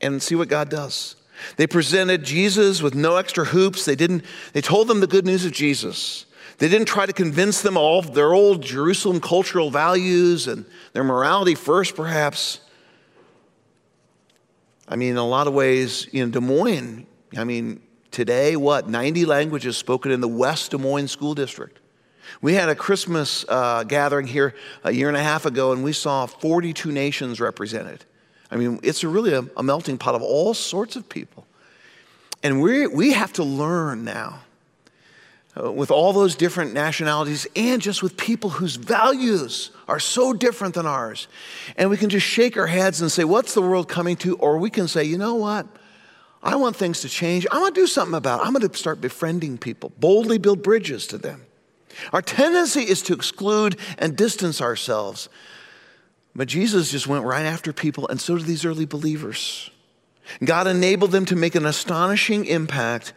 and 0.00 0.22
see 0.22 0.34
what 0.34 0.48
God 0.48 0.68
does. 0.68 1.16
They 1.56 1.66
presented 1.66 2.24
Jesus 2.24 2.82
with 2.82 2.94
no 2.94 3.16
extra 3.16 3.44
hoops. 3.44 3.84
They 3.84 3.96
didn't 3.96 4.24
they 4.52 4.60
told 4.60 4.88
them 4.88 5.00
the 5.00 5.06
good 5.06 5.26
news 5.26 5.44
of 5.44 5.52
Jesus. 5.52 6.26
They 6.58 6.68
didn't 6.68 6.88
try 6.88 7.04
to 7.04 7.12
convince 7.12 7.60
them 7.60 7.76
all 7.76 7.98
of 7.98 8.14
their 8.14 8.32
old 8.32 8.62
Jerusalem 8.62 9.20
cultural 9.20 9.70
values 9.70 10.46
and 10.46 10.64
their 10.94 11.04
morality 11.04 11.54
first, 11.54 11.94
perhaps. 11.94 12.60
I 14.88 14.96
mean, 14.96 15.10
in 15.10 15.16
a 15.16 15.26
lot 15.26 15.46
of 15.46 15.52
ways, 15.52 16.06
in 16.12 16.30
Des 16.30 16.40
Moines, 16.40 17.06
I 17.36 17.44
mean, 17.44 17.82
today, 18.10 18.56
what, 18.56 18.88
90 18.88 19.26
languages 19.26 19.76
spoken 19.76 20.12
in 20.12 20.20
the 20.20 20.28
West 20.28 20.70
Des 20.70 20.78
Moines 20.78 21.08
School 21.08 21.34
District. 21.34 21.78
We 22.40 22.54
had 22.54 22.68
a 22.68 22.74
Christmas 22.74 23.44
uh, 23.48 23.84
gathering 23.84 24.26
here 24.26 24.54
a 24.84 24.92
year 24.92 25.08
and 25.08 25.16
a 25.16 25.22
half 25.22 25.46
ago, 25.46 25.72
and 25.72 25.82
we 25.82 25.92
saw 25.92 26.26
42 26.26 26.90
nations 26.92 27.40
represented. 27.40 28.04
I 28.50 28.56
mean, 28.56 28.80
it's 28.82 29.02
really 29.02 29.32
a, 29.32 29.44
a 29.56 29.62
melting 29.62 29.98
pot 29.98 30.14
of 30.14 30.22
all 30.22 30.54
sorts 30.54 30.96
of 30.96 31.08
people. 31.08 31.46
And 32.42 32.60
we 32.60 32.86
we 32.86 33.12
have 33.12 33.32
to 33.34 33.44
learn 33.44 34.04
now 34.04 34.40
uh, 35.60 35.72
with 35.72 35.90
all 35.90 36.12
those 36.12 36.36
different 36.36 36.74
nationalities 36.74 37.46
and 37.56 37.80
just 37.80 38.02
with 38.02 38.16
people 38.16 38.50
whose 38.50 38.76
values 38.76 39.70
are 39.88 39.98
so 39.98 40.32
different 40.32 40.74
than 40.74 40.86
ours. 40.86 41.28
And 41.76 41.88
we 41.88 41.96
can 41.96 42.10
just 42.10 42.26
shake 42.26 42.56
our 42.56 42.66
heads 42.66 43.00
and 43.00 43.10
say, 43.10 43.24
What's 43.24 43.54
the 43.54 43.62
world 43.62 43.88
coming 43.88 44.16
to? 44.16 44.36
Or 44.36 44.58
we 44.58 44.70
can 44.70 44.86
say, 44.86 45.04
You 45.04 45.18
know 45.18 45.34
what? 45.34 45.66
I 46.42 46.56
want 46.56 46.76
things 46.76 47.00
to 47.00 47.08
change. 47.08 47.46
I 47.50 47.58
want 47.58 47.74
to 47.74 47.80
do 47.80 47.86
something 47.86 48.14
about 48.14 48.40
it. 48.40 48.46
I'm 48.46 48.52
going 48.52 48.68
to 48.68 48.76
start 48.76 49.00
befriending 49.00 49.58
people, 49.58 49.92
boldly 49.98 50.38
build 50.38 50.62
bridges 50.62 51.06
to 51.08 51.18
them. 51.18 51.45
Our 52.12 52.22
tendency 52.22 52.82
is 52.82 53.02
to 53.02 53.14
exclude 53.14 53.78
and 53.98 54.16
distance 54.16 54.60
ourselves. 54.60 55.28
But 56.34 56.48
Jesus 56.48 56.90
just 56.90 57.06
went 57.06 57.24
right 57.24 57.46
after 57.46 57.72
people, 57.72 58.06
and 58.08 58.20
so 58.20 58.36
did 58.36 58.46
these 58.46 58.64
early 58.64 58.84
believers. 58.84 59.70
God 60.44 60.66
enabled 60.66 61.12
them 61.12 61.24
to 61.26 61.36
make 61.36 61.54
an 61.54 61.66
astonishing 61.66 62.44
impact 62.44 63.12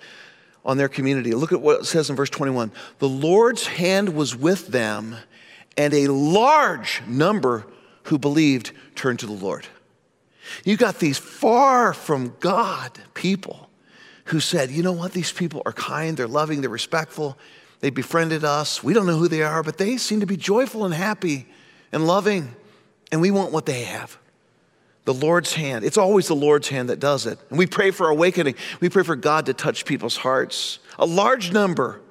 on 0.63 0.77
their 0.77 0.87
community. 0.87 1.31
Look 1.33 1.51
at 1.51 1.61
what 1.61 1.81
it 1.81 1.85
says 1.85 2.09
in 2.09 2.15
verse 2.15 2.29
21 2.29 2.71
The 2.99 3.09
Lord's 3.09 3.67
hand 3.67 4.09
was 4.15 4.35
with 4.35 4.67
them, 4.67 5.15
and 5.75 5.93
a 5.93 6.07
large 6.07 7.01
number 7.07 7.65
who 8.03 8.17
believed 8.17 8.71
turned 8.95 9.19
to 9.19 9.25
the 9.25 9.33
Lord. 9.33 9.67
You 10.63 10.77
got 10.77 10.99
these 10.99 11.17
far 11.17 11.93
from 11.93 12.35
God 12.39 12.97
people 13.13 13.69
who 14.25 14.39
said, 14.39 14.71
you 14.71 14.83
know 14.83 14.91
what, 14.91 15.11
these 15.11 15.31
people 15.31 15.61
are 15.65 15.73
kind, 15.73 16.15
they're 16.15 16.27
loving, 16.27 16.61
they're 16.61 16.69
respectful, 16.69 17.37
they 17.79 17.89
befriended 17.89 18.43
us. 18.43 18.83
We 18.83 18.93
don't 18.93 19.05
know 19.05 19.17
who 19.17 19.27
they 19.27 19.41
are, 19.41 19.63
but 19.63 19.77
they 19.77 19.97
seem 19.97 20.19
to 20.19 20.25
be 20.25 20.37
joyful 20.37 20.85
and 20.85 20.93
happy 20.93 21.47
and 21.91 22.05
loving, 22.05 22.55
and 23.11 23.21
we 23.21 23.31
want 23.31 23.51
what 23.51 23.65
they 23.65 23.83
have. 23.83 24.17
The 25.05 25.13
Lord's 25.13 25.53
hand. 25.53 25.85
It's 25.85 25.97
always 25.97 26.27
the 26.27 26.35
Lord's 26.35 26.67
hand 26.67 26.89
that 26.89 26.99
does 26.99 27.25
it. 27.25 27.39
And 27.49 27.57
we 27.57 27.65
pray 27.65 27.91
for 27.91 28.09
awakening. 28.09 28.55
We 28.79 28.89
pray 28.89 29.03
for 29.03 29.15
God 29.15 29.47
to 29.47 29.53
touch 29.53 29.85
people's 29.85 30.17
hearts. 30.17 30.79
A 30.99 31.05
large 31.05 31.51
number. 31.51 32.01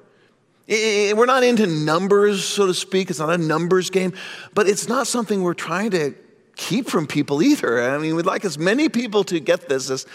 We're 0.67 1.25
not 1.25 1.43
into 1.43 1.65
numbers, 1.65 2.43
so 2.43 2.67
to 2.67 2.73
speak. 2.73 3.09
It's 3.09 3.19
not 3.19 3.29
a 3.29 3.37
numbers 3.37 3.89
game, 3.89 4.13
but 4.53 4.67
it's 4.67 4.87
not 4.87 5.07
something 5.07 5.41
we're 5.43 5.53
trying 5.53 5.91
to 5.91 6.13
keep 6.55 6.89
from 6.89 7.07
people 7.07 7.41
either. 7.41 7.89
I 7.89 7.97
mean, 7.99 8.15
we'd 8.15 8.25
like 8.25 8.43
as 8.43 8.57
many 8.57 8.89
people 8.89 9.23
to 9.25 9.39
get 9.39 9.69
this 9.69 9.89
as 9.89 10.05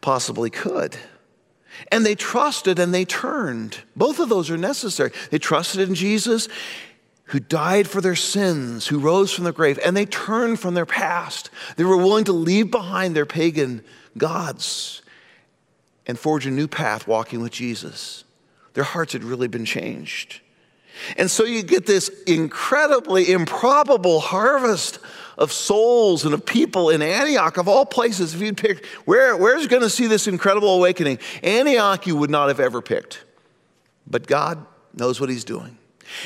possibly 0.00 0.50
could. 0.50 0.96
And 1.92 2.04
they 2.04 2.14
trusted 2.14 2.78
and 2.78 2.92
they 2.94 3.04
turned. 3.04 3.78
Both 3.94 4.18
of 4.18 4.28
those 4.28 4.50
are 4.50 4.56
necessary. 4.56 5.10
They 5.30 5.38
trusted 5.38 5.88
in 5.88 5.94
Jesus, 5.94 6.48
who 7.26 7.40
died 7.40 7.88
for 7.88 8.00
their 8.00 8.14
sins, 8.14 8.86
who 8.86 8.98
rose 8.98 9.32
from 9.32 9.44
the 9.44 9.52
grave, 9.52 9.78
and 9.84 9.96
they 9.96 10.06
turned 10.06 10.60
from 10.60 10.74
their 10.74 10.86
past. 10.86 11.50
They 11.76 11.84
were 11.84 11.96
willing 11.96 12.24
to 12.24 12.32
leave 12.32 12.70
behind 12.70 13.16
their 13.16 13.26
pagan 13.26 13.84
gods 14.16 15.02
and 16.06 16.18
forge 16.18 16.46
a 16.46 16.50
new 16.50 16.68
path 16.68 17.08
walking 17.08 17.40
with 17.40 17.52
Jesus. 17.52 18.24
Their 18.74 18.84
hearts 18.84 19.12
had 19.12 19.24
really 19.24 19.48
been 19.48 19.64
changed. 19.64 20.40
And 21.16 21.30
so 21.30 21.44
you 21.44 21.62
get 21.62 21.86
this 21.86 22.08
incredibly 22.26 23.32
improbable 23.32 24.20
harvest 24.20 24.98
of 25.36 25.52
souls 25.52 26.24
and 26.24 26.32
of 26.34 26.46
people 26.46 26.90
in 26.90 27.02
Antioch, 27.02 27.56
of 27.56 27.68
all 27.68 27.84
places. 27.84 28.34
If 28.34 28.40
you'd 28.40 28.56
pick 28.56 28.84
where, 29.04 29.36
where's 29.36 29.66
going 29.66 29.82
to 29.82 29.90
see 29.90 30.06
this 30.06 30.26
incredible 30.26 30.70
awakening? 30.70 31.18
Antioch, 31.42 32.06
you 32.06 32.16
would 32.16 32.30
not 32.30 32.48
have 32.48 32.60
ever 32.60 32.80
picked. 32.80 33.24
But 34.06 34.26
God 34.26 34.64
knows 34.94 35.20
what 35.20 35.28
He's 35.28 35.44
doing. 35.44 35.78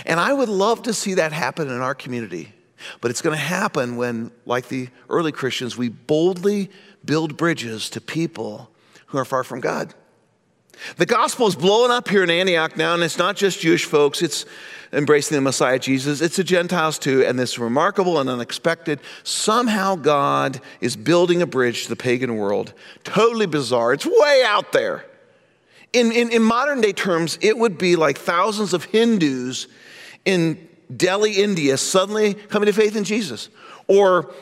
And 0.05 0.21
I 0.21 0.33
would 0.33 0.49
love 0.49 0.83
to 0.83 0.95
see 0.95 1.15
that 1.15 1.33
happen 1.33 1.69
in 1.69 1.81
our 1.81 1.95
community. 1.95 2.53
But 3.01 3.11
it's 3.11 3.23
going 3.23 3.37
to 3.37 3.43
happen 3.43 3.97
when, 3.97 4.31
like 4.47 4.69
the 4.69 4.89
early 5.09 5.33
Christians, 5.33 5.77
we 5.77 5.89
boldly 5.89 6.71
build 7.05 7.37
bridges 7.37 7.91
to 7.91 8.01
people 8.01 8.71
who 9.07 9.19
are 9.19 9.25
far 9.25 9.45
from 9.45 9.61
God. 9.61 9.95
The 10.97 11.07
gospel 11.07 11.47
is 11.47 11.55
blowing 11.55 11.91
up 11.91 12.09
here 12.09 12.23
in 12.23 12.31
Antioch 12.31 12.77
now, 12.77 12.95
and 12.95 13.03
it's 13.03 13.19
not 13.19 13.37
just 13.37 13.61
Jewish 13.61 13.85
folks, 13.85 14.23
it's 14.23 14.47
embracing 14.93 15.37
the 15.37 15.41
Messiah 15.41 15.79
Jesus, 15.79 16.21
it's 16.21 16.37
the 16.37 16.45
Gentiles 16.45 16.99
too, 16.99 17.25
and 17.25 17.39
this 17.39 17.59
remarkable 17.59 18.19
and 18.19 18.29
unexpected. 18.29 19.01
Somehow 19.23 19.95
God 19.97 20.61
is 20.81 20.97
building 20.97 21.43
a 21.43 21.47
bridge 21.47 21.85
to 21.85 21.89
the 21.89 21.97
pagan 21.97 22.37
world. 22.37 22.73
Totally 23.05 23.47
bizarre. 23.47 23.93
It's 23.93 24.07
way 24.07 24.43
out 24.47 24.73
there. 24.73 25.05
In, 25.93 26.13
in, 26.13 26.31
in 26.31 26.43
modern 26.43 26.81
day 26.81 26.93
terms, 26.93 27.39
it 27.41 27.59
would 27.59 27.79
be 27.79 27.97
like 27.97 28.19
thousands 28.19 28.75
of 28.75 28.85
Hindus 28.85 29.67
in 30.25 30.69
Delhi, 30.97 31.35
India, 31.35 31.77
suddenly 31.77 32.35
coming 32.35 32.67
to 32.67 32.73
faith 32.73 32.97
in 32.97 33.05
Jesus. 33.05 33.49
Or 33.87 34.33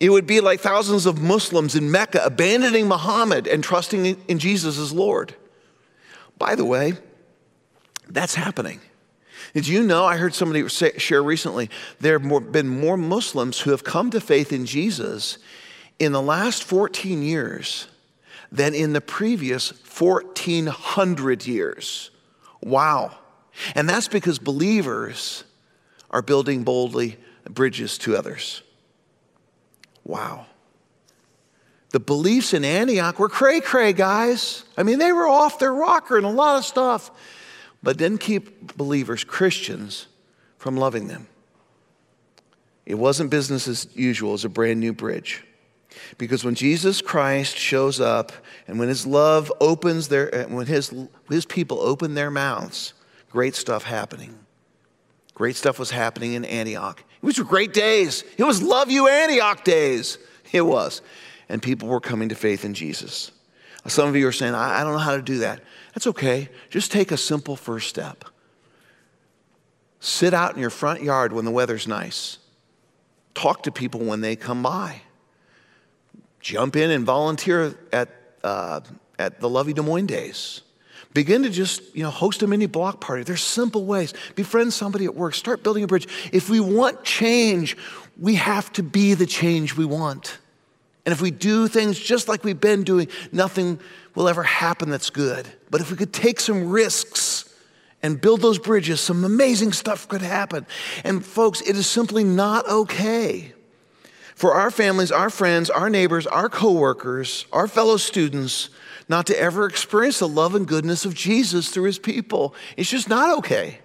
it 0.00 0.10
would 0.10 0.26
be 0.26 0.40
like 0.40 0.60
thousands 0.60 1.06
of 1.06 1.20
Muslims 1.20 1.76
in 1.76 1.90
Mecca 1.90 2.22
abandoning 2.24 2.88
Muhammad 2.88 3.46
and 3.46 3.62
trusting 3.62 4.06
in 4.26 4.38
Jesus 4.38 4.78
as 4.78 4.92
Lord. 4.92 5.34
By 6.42 6.56
the 6.56 6.64
way, 6.64 6.94
that's 8.08 8.34
happening. 8.34 8.80
Did 9.54 9.68
you 9.68 9.84
know? 9.84 10.04
I 10.04 10.16
heard 10.16 10.34
somebody 10.34 10.68
say, 10.68 10.98
share 10.98 11.22
recently 11.22 11.70
there 12.00 12.18
have 12.18 12.50
been 12.50 12.68
more 12.68 12.96
Muslims 12.96 13.60
who 13.60 13.70
have 13.70 13.84
come 13.84 14.10
to 14.10 14.20
faith 14.20 14.52
in 14.52 14.66
Jesus 14.66 15.38
in 16.00 16.10
the 16.10 16.20
last 16.20 16.64
14 16.64 17.22
years 17.22 17.86
than 18.50 18.74
in 18.74 18.92
the 18.92 19.00
previous 19.00 19.70
1400 19.96 21.46
years. 21.46 22.10
Wow. 22.60 23.16
And 23.76 23.88
that's 23.88 24.08
because 24.08 24.40
believers 24.40 25.44
are 26.10 26.22
building 26.22 26.64
boldly 26.64 27.18
bridges 27.48 27.98
to 27.98 28.16
others. 28.16 28.62
Wow. 30.02 30.46
The 31.92 32.00
beliefs 32.00 32.54
in 32.54 32.64
Antioch 32.64 33.18
were 33.18 33.28
cray 33.28 33.60
cray, 33.60 33.92
guys. 33.92 34.64
I 34.76 34.82
mean, 34.82 34.98
they 34.98 35.12
were 35.12 35.28
off 35.28 35.58
their 35.58 35.72
rocker 35.72 36.16
and 36.16 36.24
a 36.24 36.30
lot 36.30 36.56
of 36.56 36.64
stuff, 36.64 37.10
but 37.82 37.98
didn't 37.98 38.18
keep 38.18 38.76
believers, 38.76 39.24
Christians, 39.24 40.06
from 40.56 40.76
loving 40.76 41.08
them. 41.08 41.28
It 42.86 42.94
wasn't 42.94 43.30
business 43.30 43.68
as 43.68 43.86
usual, 43.94 44.32
was 44.32 44.44
a 44.44 44.48
brand 44.48 44.80
new 44.80 44.92
bridge. 44.92 45.44
Because 46.16 46.44
when 46.44 46.54
Jesus 46.54 47.02
Christ 47.02 47.56
shows 47.58 48.00
up 48.00 48.32
and 48.66 48.78
when 48.78 48.88
his 48.88 49.06
love 49.06 49.52
opens 49.60 50.08
their, 50.08 50.34
uh, 50.34 50.44
when 50.48 50.66
his, 50.66 50.92
his 51.28 51.44
people 51.44 51.78
open 51.80 52.14
their 52.14 52.30
mouths, 52.30 52.94
great 53.30 53.54
stuff 53.54 53.84
happening. 53.84 54.38
Great 55.34 55.56
stuff 55.56 55.78
was 55.78 55.90
happening 55.90 56.32
in 56.32 56.44
Antioch. 56.46 57.04
It 57.22 57.26
was 57.26 57.38
great 57.38 57.74
days. 57.74 58.24
It 58.38 58.44
was 58.44 58.62
love 58.62 58.90
you 58.90 59.08
Antioch 59.08 59.64
days. 59.64 60.18
It 60.52 60.62
was 60.62 61.02
and 61.52 61.62
people 61.62 61.86
were 61.86 62.00
coming 62.00 62.30
to 62.30 62.34
faith 62.34 62.64
in 62.64 62.72
Jesus. 62.72 63.30
Some 63.86 64.08
of 64.08 64.16
you 64.16 64.26
are 64.26 64.32
saying, 64.32 64.54
I, 64.54 64.80
I 64.80 64.84
don't 64.84 64.94
know 64.94 64.98
how 64.98 65.16
to 65.16 65.22
do 65.22 65.38
that. 65.40 65.60
That's 65.92 66.06
okay. 66.06 66.48
Just 66.70 66.90
take 66.90 67.12
a 67.12 67.16
simple 67.18 67.56
first 67.56 67.90
step. 67.90 68.24
Sit 70.00 70.32
out 70.32 70.54
in 70.54 70.60
your 70.60 70.70
front 70.70 71.02
yard 71.02 71.34
when 71.34 71.44
the 71.44 71.50
weather's 71.50 71.86
nice. 71.86 72.38
Talk 73.34 73.64
to 73.64 73.70
people 73.70 74.00
when 74.00 74.22
they 74.22 74.34
come 74.34 74.62
by. 74.62 75.02
Jump 76.40 76.74
in 76.74 76.90
and 76.90 77.04
volunteer 77.04 77.74
at, 77.92 78.08
uh, 78.42 78.80
at 79.18 79.40
the 79.40 79.48
Lovey 79.50 79.74
Des 79.74 79.82
Moines 79.82 80.06
Days. 80.06 80.62
Begin 81.12 81.42
to 81.42 81.50
just, 81.50 81.82
you 81.94 82.02
know, 82.02 82.10
host 82.10 82.42
a 82.42 82.46
mini 82.46 82.64
block 82.64 82.98
party. 82.98 83.24
There's 83.24 83.42
simple 83.42 83.84
ways. 83.84 84.14
Befriend 84.36 84.72
somebody 84.72 85.04
at 85.04 85.14
work. 85.14 85.34
Start 85.34 85.62
building 85.62 85.84
a 85.84 85.86
bridge. 85.86 86.08
If 86.32 86.48
we 86.48 86.60
want 86.60 87.04
change, 87.04 87.76
we 88.18 88.36
have 88.36 88.72
to 88.72 88.82
be 88.82 89.12
the 89.12 89.26
change 89.26 89.76
we 89.76 89.84
want. 89.84 90.38
And 91.04 91.12
if 91.12 91.20
we 91.20 91.30
do 91.30 91.66
things 91.68 91.98
just 91.98 92.28
like 92.28 92.44
we've 92.44 92.60
been 92.60 92.84
doing, 92.84 93.08
nothing 93.32 93.80
will 94.14 94.28
ever 94.28 94.42
happen 94.42 94.90
that's 94.90 95.10
good. 95.10 95.46
But 95.70 95.80
if 95.80 95.90
we 95.90 95.96
could 95.96 96.12
take 96.12 96.38
some 96.38 96.70
risks 96.70 97.52
and 98.02 98.20
build 98.20 98.40
those 98.40 98.58
bridges, 98.58 99.00
some 99.00 99.24
amazing 99.24 99.72
stuff 99.72 100.06
could 100.08 100.22
happen. 100.22 100.66
And 101.04 101.24
folks, 101.24 101.60
it 101.60 101.76
is 101.76 101.86
simply 101.86 102.24
not 102.24 102.68
okay 102.68 103.52
for 104.34 104.54
our 104.54 104.70
families, 104.70 105.12
our 105.12 105.30
friends, 105.30 105.70
our 105.70 105.90
neighbors, 105.90 106.26
our 106.26 106.48
coworkers, 106.48 107.46
our 107.52 107.68
fellow 107.68 107.96
students 107.96 108.70
not 109.08 109.26
to 109.26 109.38
ever 109.38 109.66
experience 109.66 110.20
the 110.20 110.28
love 110.28 110.54
and 110.54 110.66
goodness 110.66 111.04
of 111.04 111.14
Jesus 111.14 111.68
through 111.68 111.84
his 111.84 111.98
people. 111.98 112.54
It's 112.76 112.90
just 112.90 113.08
not 113.08 113.36
okay. 113.38 113.78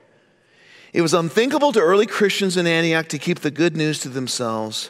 It 0.94 1.02
was 1.02 1.14
unthinkable 1.14 1.72
to 1.74 1.80
early 1.80 2.06
Christians 2.06 2.58
in 2.58 2.66
Antioch 2.66 3.08
to 3.10 3.20
keep 3.20 3.40
the 3.40 3.52
good 3.52 3.76
news 3.76 4.00
to 4.00 4.10
themselves 4.10 4.90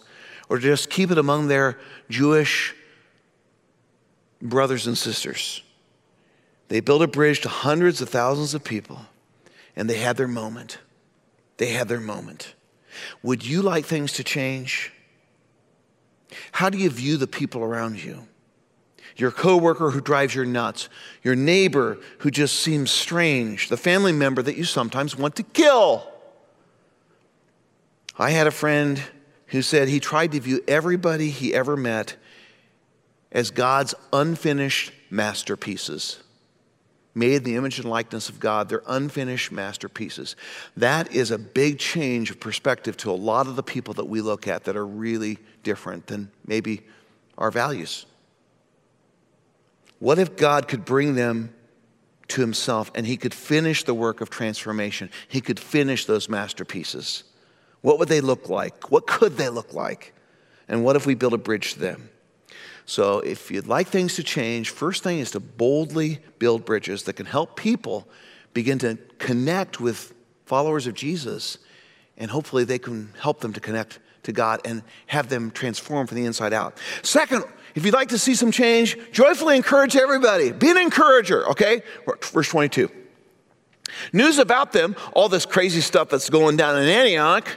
or 0.50 0.58
just 0.58 0.90
keep 0.90 1.12
it 1.12 1.18
among 1.18 1.48
their 1.48 1.78
Jewish 2.10 2.76
brothers 4.42 4.88
and 4.88 4.98
sisters. 4.98 5.62
They 6.68 6.80
built 6.80 7.02
a 7.02 7.08
bridge 7.08 7.42
to 7.42 7.50
hundreds 7.50 8.02
of 8.02 8.10
thousands 8.10 8.54
of 8.54 8.64
people, 8.64 9.00
and 9.76 9.90
they 9.90 9.98
had 9.98 10.18
their 10.18 10.28
moment. 10.28 10.80
They 11.58 11.68
had 11.68 11.88
their 11.88 12.00
moment. 12.00 12.54
Would 13.24 13.46
you 13.46 13.62
like 13.62 13.86
things 13.86 14.14
to 14.14 14.24
change? 14.24 14.92
How 16.52 16.70
do 16.70 16.78
you 16.78 16.90
view 16.90 17.18
the 17.18 17.28
people 17.28 17.64
around 17.64 18.04
you? 18.04 18.28
Your 19.16 19.32
coworker 19.32 19.90
who 19.90 20.02
drives 20.02 20.36
you 20.36 20.46
nuts, 20.46 20.90
your 21.24 21.36
neighbor 21.36 21.98
who 22.20 22.30
just 22.30 22.60
seems 22.60 22.92
strange, 22.92 23.70
the 23.70 23.78
family 23.78 24.12
member 24.12 24.44
that 24.44 24.58
you 24.58 24.64
sometimes 24.64 25.18
want 25.18 25.36
to 25.38 25.44
kill. 25.44 26.08
I 28.20 28.32
had 28.32 28.46
a 28.46 28.52
friend 28.52 29.02
who 29.48 29.62
said 29.62 29.88
he 29.88 30.00
tried 30.00 30.32
to 30.34 30.40
view 30.40 30.62
everybody 30.68 31.30
he 31.30 31.54
ever 31.54 31.78
met 31.78 32.16
as 33.32 33.52
God's 33.52 33.96
unfinished 34.14 34.92
masterpieces. 35.10 36.20
Made 37.16 37.38
in 37.38 37.44
the 37.44 37.56
image 37.56 37.80
and 37.80 37.90
likeness 37.90 38.30
of 38.30 38.40
God, 38.40 38.70
they're 38.70 38.84
unfinished 38.88 39.52
masterpieces. 39.52 40.36
That 40.76 41.12
is 41.12 41.32
a 41.32 41.38
big 41.38 41.80
change 41.80 42.30
of 42.30 42.40
perspective 42.40 42.96
to 42.98 43.12
a 43.12 43.14
lot 43.14 43.48
of 43.48 43.56
the 43.56 43.64
people 43.64 43.96
that 43.96 44.06
we 44.06 44.22
look 44.22 44.48
at 44.48 44.66
that 44.66 44.76
are 44.76 44.86
really 44.86 45.40
different 45.64 46.08
than 46.08 46.32
maybe 46.46 46.86
our 47.38 47.50
values. 47.50 48.06
What 50.00 50.20
if 50.20 50.38
God 50.38 50.68
could 50.68 50.86
bring 50.86 51.16
them 51.16 51.54
to 52.28 52.42
Himself 52.42 52.92
and 52.94 53.08
He 53.08 53.18
could 53.18 53.34
finish 53.34 53.84
the 53.84 53.96
work 53.96 54.22
of 54.22 54.30
transformation? 54.30 55.10
He 55.28 55.42
could 55.42 55.60
finish 55.60 56.06
those 56.06 56.30
masterpieces. 56.30 57.24
What 57.82 58.00
would 58.00 58.10
they 58.10 58.22
look 58.22 58.50
like? 58.50 58.92
What 58.92 59.08
could 59.08 59.38
they 59.38 59.50
look 59.50 59.74
like? 59.74 60.14
And 60.68 60.84
what 60.84 60.96
if 60.96 61.06
we 61.06 61.16
build 61.16 61.34
a 61.34 61.38
bridge 61.38 61.74
to 61.74 61.80
them? 61.80 62.10
So, 62.86 63.20
if 63.20 63.52
you'd 63.52 63.68
like 63.68 63.88
things 63.88 64.16
to 64.16 64.24
change, 64.24 64.70
first 64.70 65.04
thing 65.04 65.20
is 65.20 65.32
to 65.32 65.42
boldly 65.42 66.20
build 66.40 66.64
bridges 66.64 67.04
that 67.04 67.14
can 67.14 67.26
help 67.26 67.58
people 67.58 68.08
begin 68.54 68.80
to 68.80 68.98
connect 69.20 69.82
with 69.82 70.14
followers 70.46 70.88
of 70.88 70.94
Jesus, 70.94 71.58
and 72.18 72.32
hopefully 72.32 72.64
they 72.64 72.80
can 72.80 73.14
help 73.20 73.42
them 73.42 73.52
to 73.52 73.60
connect 73.60 74.00
to 74.24 74.32
God 74.32 74.62
and 74.64 74.84
have 75.08 75.28
them 75.28 75.52
transform 75.52 76.08
from 76.08 76.16
the 76.16 76.26
inside 76.26 76.54
out. 76.54 76.80
Second, 77.02 77.44
if 77.76 77.86
you'd 77.86 77.94
like 77.94 78.10
to 78.10 78.18
see 78.18 78.36
some 78.36 78.52
change, 78.52 78.98
joyfully 79.12 79.58
encourage 79.58 79.96
everybody. 79.98 80.54
Be 80.54 80.70
an 80.70 80.78
encourager, 80.78 81.48
okay? 81.50 81.82
Verse 82.32 82.48
22. 82.48 82.90
News 84.14 84.38
about 84.38 84.72
them, 84.72 84.96
all 85.14 85.30
this 85.30 85.46
crazy 85.46 85.82
stuff 85.82 86.10
that's 86.10 86.30
going 86.30 86.56
down 86.58 86.82
in 86.82 86.88
Antioch, 86.88 87.48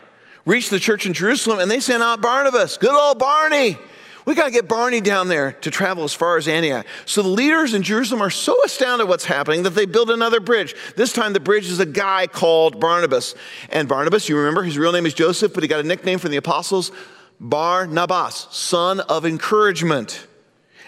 reached 0.46 0.70
the 0.70 0.80
church 0.80 1.06
in 1.06 1.12
Jerusalem 1.12 1.58
and 1.58 1.70
they 1.70 1.80
sent 1.80 2.02
out 2.02 2.20
Barnabas, 2.20 2.76
good 2.76 2.94
old 2.94 3.18
Barney. 3.18 3.78
We 4.26 4.34
got 4.34 4.46
to 4.46 4.50
get 4.50 4.68
Barney 4.68 5.00
down 5.00 5.28
there 5.28 5.52
to 5.52 5.70
travel 5.70 6.04
as 6.04 6.12
far 6.12 6.36
as 6.36 6.46
Antioch. 6.46 6.86
So 7.06 7.22
the 7.22 7.28
leaders 7.28 7.74
in 7.74 7.82
Jerusalem 7.82 8.22
are 8.22 8.30
so 8.30 8.56
astounded 8.64 9.06
at 9.06 9.08
what's 9.08 9.24
happening 9.24 9.62
that 9.62 9.70
they 9.70 9.86
build 9.86 10.10
another 10.10 10.40
bridge. 10.40 10.74
This 10.94 11.12
time 11.12 11.32
the 11.32 11.40
bridge 11.40 11.66
is 11.66 11.80
a 11.80 11.86
guy 11.86 12.26
called 12.26 12.78
Barnabas. 12.78 13.34
And 13.70 13.88
Barnabas, 13.88 14.28
you 14.28 14.36
remember, 14.36 14.62
his 14.62 14.78
real 14.78 14.92
name 14.92 15.06
is 15.06 15.14
Joseph, 15.14 15.54
but 15.54 15.62
he 15.62 15.68
got 15.68 15.80
a 15.80 15.84
nickname 15.84 16.18
from 16.18 16.30
the 16.30 16.36
apostles, 16.36 16.92
Barnabas, 17.40 18.46
son 18.50 19.00
of 19.00 19.24
encouragement. 19.24 20.26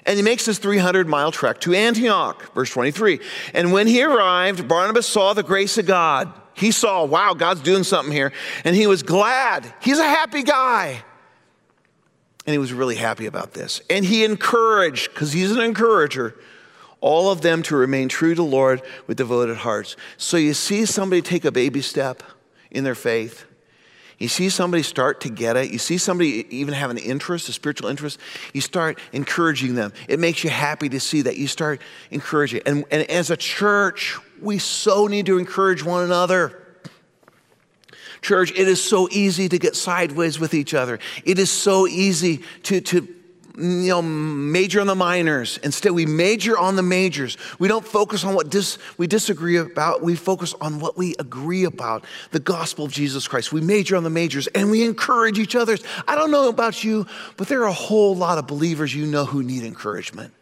And 0.04 0.16
he 0.16 0.22
makes 0.22 0.44
this 0.44 0.58
300 0.58 1.08
mile 1.08 1.32
trek 1.32 1.60
to 1.60 1.74
Antioch, 1.74 2.52
verse 2.54 2.70
23. 2.70 3.20
And 3.54 3.72
when 3.72 3.86
he 3.86 4.02
arrived, 4.02 4.68
Barnabas 4.68 5.06
saw 5.06 5.32
the 5.32 5.42
grace 5.42 5.78
of 5.78 5.86
God. 5.86 6.32
He 6.62 6.70
saw, 6.70 7.04
wow, 7.04 7.34
God's 7.34 7.60
doing 7.60 7.82
something 7.82 8.12
here. 8.12 8.32
And 8.64 8.76
he 8.76 8.86
was 8.86 9.02
glad. 9.02 9.74
He's 9.82 9.98
a 9.98 10.04
happy 10.04 10.44
guy. 10.44 11.02
And 12.46 12.52
he 12.54 12.58
was 12.58 12.72
really 12.72 12.94
happy 12.94 13.26
about 13.26 13.52
this. 13.52 13.82
And 13.90 14.04
he 14.04 14.24
encouraged, 14.24 15.12
because 15.12 15.32
he's 15.32 15.50
an 15.50 15.60
encourager, 15.60 16.36
all 17.00 17.32
of 17.32 17.40
them 17.40 17.64
to 17.64 17.76
remain 17.76 18.08
true 18.08 18.36
to 18.36 18.44
Lord 18.44 18.80
with 19.08 19.16
devoted 19.16 19.56
hearts. 19.58 19.96
So 20.16 20.36
you 20.36 20.54
see 20.54 20.86
somebody 20.86 21.20
take 21.20 21.44
a 21.44 21.50
baby 21.50 21.82
step 21.82 22.22
in 22.70 22.84
their 22.84 22.94
faith. 22.94 23.44
You 24.22 24.28
see 24.28 24.50
somebody 24.50 24.84
start 24.84 25.22
to 25.22 25.28
get 25.28 25.56
it. 25.56 25.72
You 25.72 25.78
see 25.78 25.98
somebody 25.98 26.46
even 26.56 26.74
have 26.74 26.90
an 26.90 26.98
interest, 26.98 27.48
a 27.48 27.52
spiritual 27.52 27.88
interest. 27.88 28.20
You 28.52 28.60
start 28.60 29.00
encouraging 29.12 29.74
them. 29.74 29.92
It 30.06 30.20
makes 30.20 30.44
you 30.44 30.50
happy 30.50 30.88
to 30.90 31.00
see 31.00 31.22
that. 31.22 31.36
You 31.36 31.48
start 31.48 31.80
encouraging. 32.12 32.62
And, 32.64 32.84
and 32.92 33.10
as 33.10 33.30
a 33.30 33.36
church, 33.36 34.16
we 34.40 34.58
so 34.58 35.08
need 35.08 35.26
to 35.26 35.38
encourage 35.38 35.84
one 35.84 36.04
another. 36.04 36.56
Church, 38.20 38.52
it 38.52 38.68
is 38.68 38.80
so 38.80 39.08
easy 39.10 39.48
to 39.48 39.58
get 39.58 39.74
sideways 39.74 40.38
with 40.38 40.54
each 40.54 40.72
other. 40.72 41.00
It 41.24 41.40
is 41.40 41.50
so 41.50 41.88
easy 41.88 42.44
to, 42.62 42.80
to 42.80 43.08
you 43.56 43.88
know, 43.88 44.02
major 44.02 44.80
on 44.80 44.86
the 44.86 44.94
minors. 44.94 45.58
Instead, 45.58 45.92
we 45.92 46.06
major 46.06 46.56
on 46.56 46.76
the 46.76 46.82
majors. 46.82 47.36
We 47.58 47.68
don't 47.68 47.86
focus 47.86 48.24
on 48.24 48.34
what 48.34 48.50
dis- 48.50 48.78
we 48.96 49.06
disagree 49.06 49.56
about. 49.56 50.02
We 50.02 50.16
focus 50.16 50.54
on 50.60 50.80
what 50.80 50.96
we 50.96 51.14
agree 51.18 51.64
about 51.64 52.04
the 52.30 52.40
gospel 52.40 52.86
of 52.86 52.92
Jesus 52.92 53.28
Christ. 53.28 53.52
We 53.52 53.60
major 53.60 53.96
on 53.96 54.04
the 54.04 54.10
majors 54.10 54.46
and 54.48 54.70
we 54.70 54.84
encourage 54.84 55.38
each 55.38 55.54
other. 55.54 55.76
I 56.08 56.14
don't 56.14 56.30
know 56.30 56.48
about 56.48 56.82
you, 56.82 57.06
but 57.36 57.48
there 57.48 57.62
are 57.62 57.68
a 57.68 57.72
whole 57.72 58.16
lot 58.16 58.38
of 58.38 58.46
believers 58.46 58.94
you 58.94 59.06
know 59.06 59.24
who 59.24 59.42
need 59.42 59.64
encouragement. 59.64 60.32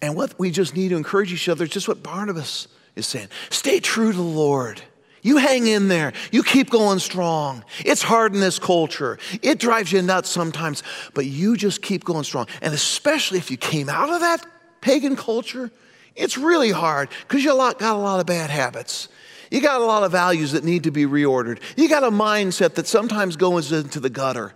And 0.00 0.16
what 0.16 0.38
we 0.38 0.50
just 0.50 0.74
need 0.74 0.88
to 0.88 0.96
encourage 0.96 1.32
each 1.32 1.48
other 1.48 1.64
is 1.64 1.70
just 1.70 1.86
what 1.86 2.02
Barnabas 2.02 2.68
is 2.96 3.06
saying 3.06 3.28
stay 3.50 3.80
true 3.80 4.10
to 4.10 4.16
the 4.16 4.22
Lord. 4.22 4.82
You 5.22 5.36
hang 5.36 5.68
in 5.68 5.86
there. 5.86 6.12
You 6.32 6.42
keep 6.42 6.68
going 6.68 6.98
strong. 6.98 7.64
It's 7.84 8.02
hard 8.02 8.34
in 8.34 8.40
this 8.40 8.58
culture. 8.58 9.18
It 9.40 9.58
drives 9.60 9.92
you 9.92 10.02
nuts 10.02 10.28
sometimes, 10.28 10.82
but 11.14 11.26
you 11.26 11.56
just 11.56 11.80
keep 11.80 12.04
going 12.04 12.24
strong. 12.24 12.48
And 12.60 12.74
especially 12.74 13.38
if 13.38 13.50
you 13.50 13.56
came 13.56 13.88
out 13.88 14.10
of 14.10 14.20
that 14.20 14.44
pagan 14.80 15.14
culture, 15.14 15.70
it's 16.16 16.36
really 16.36 16.72
hard 16.72 17.08
because 17.26 17.44
you 17.44 17.50
got 17.50 17.80
a 17.80 17.94
lot 17.94 18.18
of 18.18 18.26
bad 18.26 18.50
habits. 18.50 19.08
You 19.50 19.60
got 19.60 19.80
a 19.80 19.84
lot 19.84 20.02
of 20.02 20.10
values 20.10 20.52
that 20.52 20.64
need 20.64 20.84
to 20.84 20.90
be 20.90 21.04
reordered. 21.04 21.60
You 21.76 21.88
got 21.88 22.02
a 22.02 22.10
mindset 22.10 22.74
that 22.74 22.88
sometimes 22.88 23.36
goes 23.36 23.70
into 23.70 24.00
the 24.00 24.10
gutter. 24.10 24.52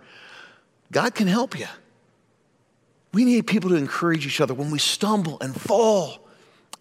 God 0.91 1.15
can 1.15 1.27
help 1.27 1.57
you. 1.57 1.67
We 3.13 3.23
need 3.23 3.47
people 3.47 3.69
to 3.69 3.75
encourage 3.75 4.25
each 4.25 4.41
other 4.41 4.53
when 4.53 4.69
we 4.69 4.79
stumble 4.79 5.37
and 5.39 5.59
fall 5.59 6.27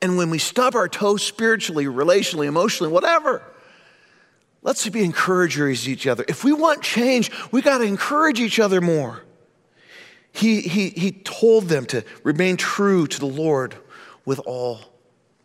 and 0.03 0.17
when 0.17 0.29
we 0.31 0.39
stub 0.39 0.75
our 0.75 0.89
toes 0.89 1.23
spiritually, 1.23 1.85
relationally, 1.85 2.47
emotionally, 2.47 2.93
whatever. 2.93 3.43
Let's 4.67 4.89
be 4.89 5.05
encouragers 5.05 5.85
to 5.85 5.93
each 5.93 6.09
other. 6.09 6.25
If 6.27 6.43
we 6.43 6.53
want 6.53 6.83
change, 6.83 7.31
we 7.53 7.63
got 7.63 7.79
to 7.79 7.85
encourage 7.85 8.41
each 8.41 8.59
other 8.59 8.81
more. 8.81 9.23
He, 10.33 10.61
he, 10.61 10.89
he 10.89 11.13
told 11.13 11.69
them 11.69 11.87
to 11.87 12.05
remain 12.25 12.57
true 12.57 13.07
to 13.07 13.21
the 13.21 13.27
Lord 13.27 13.77
with 14.25 14.41
all 14.41 14.81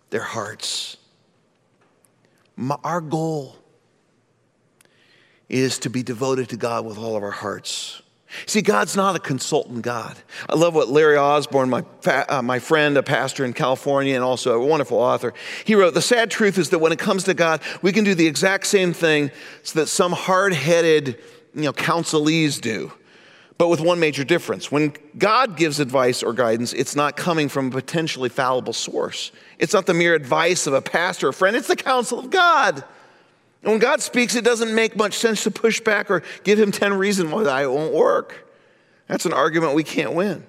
their 0.10 0.24
hearts. 0.24 0.98
My, 2.56 2.78
our 2.84 3.00
goal 3.00 3.56
is 5.48 5.78
to 5.80 5.92
be 5.92 6.02
devoted 6.02 6.50
to 6.50 6.58
God 6.58 6.84
with 6.84 6.98
all 6.98 7.16
of 7.16 7.22
our 7.22 7.30
hearts. 7.30 8.02
See, 8.46 8.62
God's 8.62 8.96
not 8.96 9.16
a 9.16 9.20
consultant 9.20 9.82
God. 9.82 10.18
I 10.50 10.56
love 10.56 10.76
what 10.76 10.90
Larry 10.90 11.18
Osborne, 11.18 11.70
my, 11.70 11.84
uh, 12.06 12.42
my 12.42 12.60
friend, 12.60 12.98
a 12.98 13.04
pastor 13.04 13.46
in 13.46 13.54
California, 13.54 14.16
and 14.16 14.24
also 14.24 14.62
a 14.62 14.66
wonderful 14.66 14.98
author, 14.98 15.34
he 15.66 15.76
wrote 15.76 15.94
The 15.94 16.02
sad 16.02 16.32
truth 16.32 16.58
is 16.58 16.70
that 16.70 16.80
when 16.80 16.92
it 16.92 17.00
comes 17.00 17.26
to 17.26 17.34
God, 17.34 17.62
we 17.82 17.92
can 17.92 18.04
do 18.04 18.16
the 18.16 18.28
exact 18.28 18.68
same 18.68 18.94
thing 18.94 19.32
that 19.74 19.88
some 19.88 20.12
hard 20.12 20.54
headed 20.54 21.20
you 21.54 21.64
know, 21.64 21.74
counselees 21.74 22.62
do, 22.62 22.94
but 23.58 23.68
with 23.68 23.82
one 23.82 24.00
major 24.00 24.24
difference. 24.24 24.72
When 24.72 24.94
God 25.18 25.58
gives 25.58 25.80
advice 25.80 26.24
or 26.24 26.34
guidance, 26.34 26.74
it's 26.74 26.96
not 26.96 27.18
coming 27.18 27.50
from 27.50 27.68
a 27.68 27.72
potentially 27.72 28.30
fallible 28.30 28.74
source. 28.74 29.32
It's 29.60 29.74
not 29.74 29.86
the 29.86 29.94
mere 29.94 30.16
advice 30.16 30.68
of 30.68 30.74
a 30.74 30.82
pastor 30.82 31.28
or 31.28 31.34
friend, 31.34 31.56
it's 31.56 31.68
the 31.68 31.76
counsel 31.76 32.20
of 32.20 32.30
God. 32.30 32.84
When 33.62 33.80
God 33.80 34.02
speaks, 34.02 34.36
it 34.36 34.44
doesn't 34.44 34.74
make 34.74 34.96
much 34.96 35.18
sense 35.18 35.44
to 35.44 35.52
push 35.52 35.80
back 35.80 36.10
or 36.10 36.24
give 36.44 36.60
him 36.60 36.72
10 36.72 36.94
reasons 36.94 37.32
why 37.32 37.64
it 37.64 37.72
won't 37.72 37.94
work. 37.94 38.48
That's 39.08 39.26
an 39.26 39.34
argument 39.34 39.76
we 39.76 39.84
can't 39.84 40.14
win. 40.14 40.46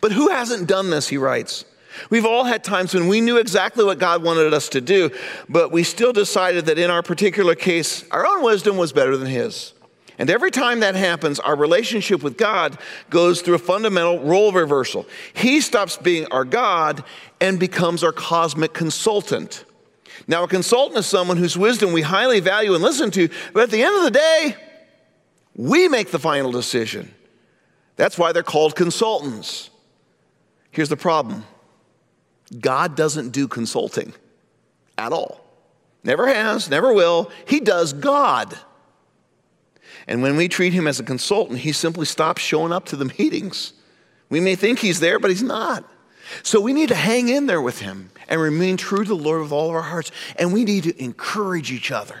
But 0.00 0.12
who 0.12 0.30
hasn't 0.30 0.68
done 0.68 0.90
this, 0.90 1.08
he 1.08 1.18
writes. 1.18 1.64
We've 2.10 2.26
all 2.26 2.44
had 2.44 2.64
times 2.64 2.94
when 2.94 3.06
we 3.06 3.20
knew 3.20 3.36
exactly 3.36 3.84
what 3.84 3.98
God 3.98 4.22
wanted 4.22 4.52
us 4.52 4.68
to 4.70 4.80
do, 4.80 5.10
but 5.48 5.70
we 5.70 5.84
still 5.84 6.12
decided 6.12 6.66
that 6.66 6.78
in 6.78 6.90
our 6.90 7.02
particular 7.02 7.54
case, 7.54 8.08
our 8.10 8.26
own 8.26 8.42
wisdom 8.42 8.76
was 8.76 8.92
better 8.92 9.16
than 9.16 9.28
his. 9.28 9.72
And 10.18 10.30
every 10.30 10.50
time 10.50 10.80
that 10.80 10.94
happens, 10.94 11.40
our 11.40 11.56
relationship 11.56 12.22
with 12.22 12.36
God 12.36 12.78
goes 13.10 13.42
through 13.42 13.54
a 13.54 13.58
fundamental 13.58 14.20
role 14.20 14.52
reversal. 14.52 15.06
He 15.34 15.60
stops 15.60 15.96
being 15.96 16.26
our 16.26 16.44
God 16.44 17.04
and 17.40 17.58
becomes 17.58 18.04
our 18.04 18.12
cosmic 18.12 18.72
consultant. 18.72 19.64
Now, 20.26 20.44
a 20.44 20.48
consultant 20.48 20.98
is 20.98 21.06
someone 21.06 21.36
whose 21.36 21.56
wisdom 21.56 21.92
we 21.92 22.02
highly 22.02 22.40
value 22.40 22.74
and 22.74 22.82
listen 22.82 23.10
to, 23.12 23.28
but 23.52 23.64
at 23.64 23.70
the 23.70 23.82
end 23.82 23.96
of 23.96 24.04
the 24.04 24.10
day, 24.10 24.56
we 25.54 25.88
make 25.88 26.10
the 26.10 26.18
final 26.18 26.50
decision. 26.50 27.14
That's 27.96 28.18
why 28.18 28.32
they're 28.32 28.42
called 28.42 28.74
consultants. 28.74 29.70
Here's 30.70 30.88
the 30.88 30.96
problem 30.96 31.44
God 32.60 32.96
doesn't 32.96 33.30
do 33.30 33.48
consulting 33.48 34.12
at 34.98 35.12
all. 35.12 35.40
Never 36.02 36.26
has, 36.28 36.68
never 36.68 36.92
will. 36.92 37.30
He 37.46 37.60
does 37.60 37.92
God. 37.92 38.58
And 40.06 40.22
when 40.22 40.36
we 40.36 40.48
treat 40.48 40.72
him 40.72 40.86
as 40.86 41.00
a 41.00 41.04
consultant, 41.04 41.60
he 41.60 41.72
simply 41.72 42.04
stops 42.04 42.42
showing 42.42 42.72
up 42.72 42.86
to 42.86 42.96
the 42.96 43.06
meetings. 43.18 43.72
We 44.28 44.40
may 44.40 44.54
think 44.54 44.80
he's 44.80 45.00
there, 45.00 45.18
but 45.18 45.30
he's 45.30 45.42
not. 45.42 45.88
So 46.42 46.60
we 46.60 46.72
need 46.72 46.88
to 46.88 46.94
hang 46.94 47.28
in 47.28 47.46
there 47.46 47.60
with 47.60 47.80
him 47.80 48.10
and 48.28 48.40
remain 48.40 48.76
true 48.76 49.04
to 49.04 49.08
the 49.08 49.16
Lord 49.16 49.42
with 49.42 49.52
all 49.52 49.68
of 49.68 49.74
our 49.74 49.82
hearts. 49.82 50.10
And 50.36 50.52
we 50.52 50.64
need 50.64 50.84
to 50.84 51.02
encourage 51.02 51.70
each 51.70 51.90
other. 51.90 52.18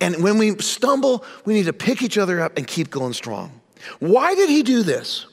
And 0.00 0.22
when 0.22 0.38
we 0.38 0.56
stumble, 0.58 1.24
we 1.44 1.54
need 1.54 1.66
to 1.66 1.72
pick 1.72 2.02
each 2.02 2.18
other 2.18 2.40
up 2.40 2.56
and 2.56 2.66
keep 2.66 2.90
going 2.90 3.12
strong. 3.12 3.60
Why 3.98 4.34
did 4.34 4.48
he 4.48 4.62
do 4.62 4.82
this? 4.82 5.26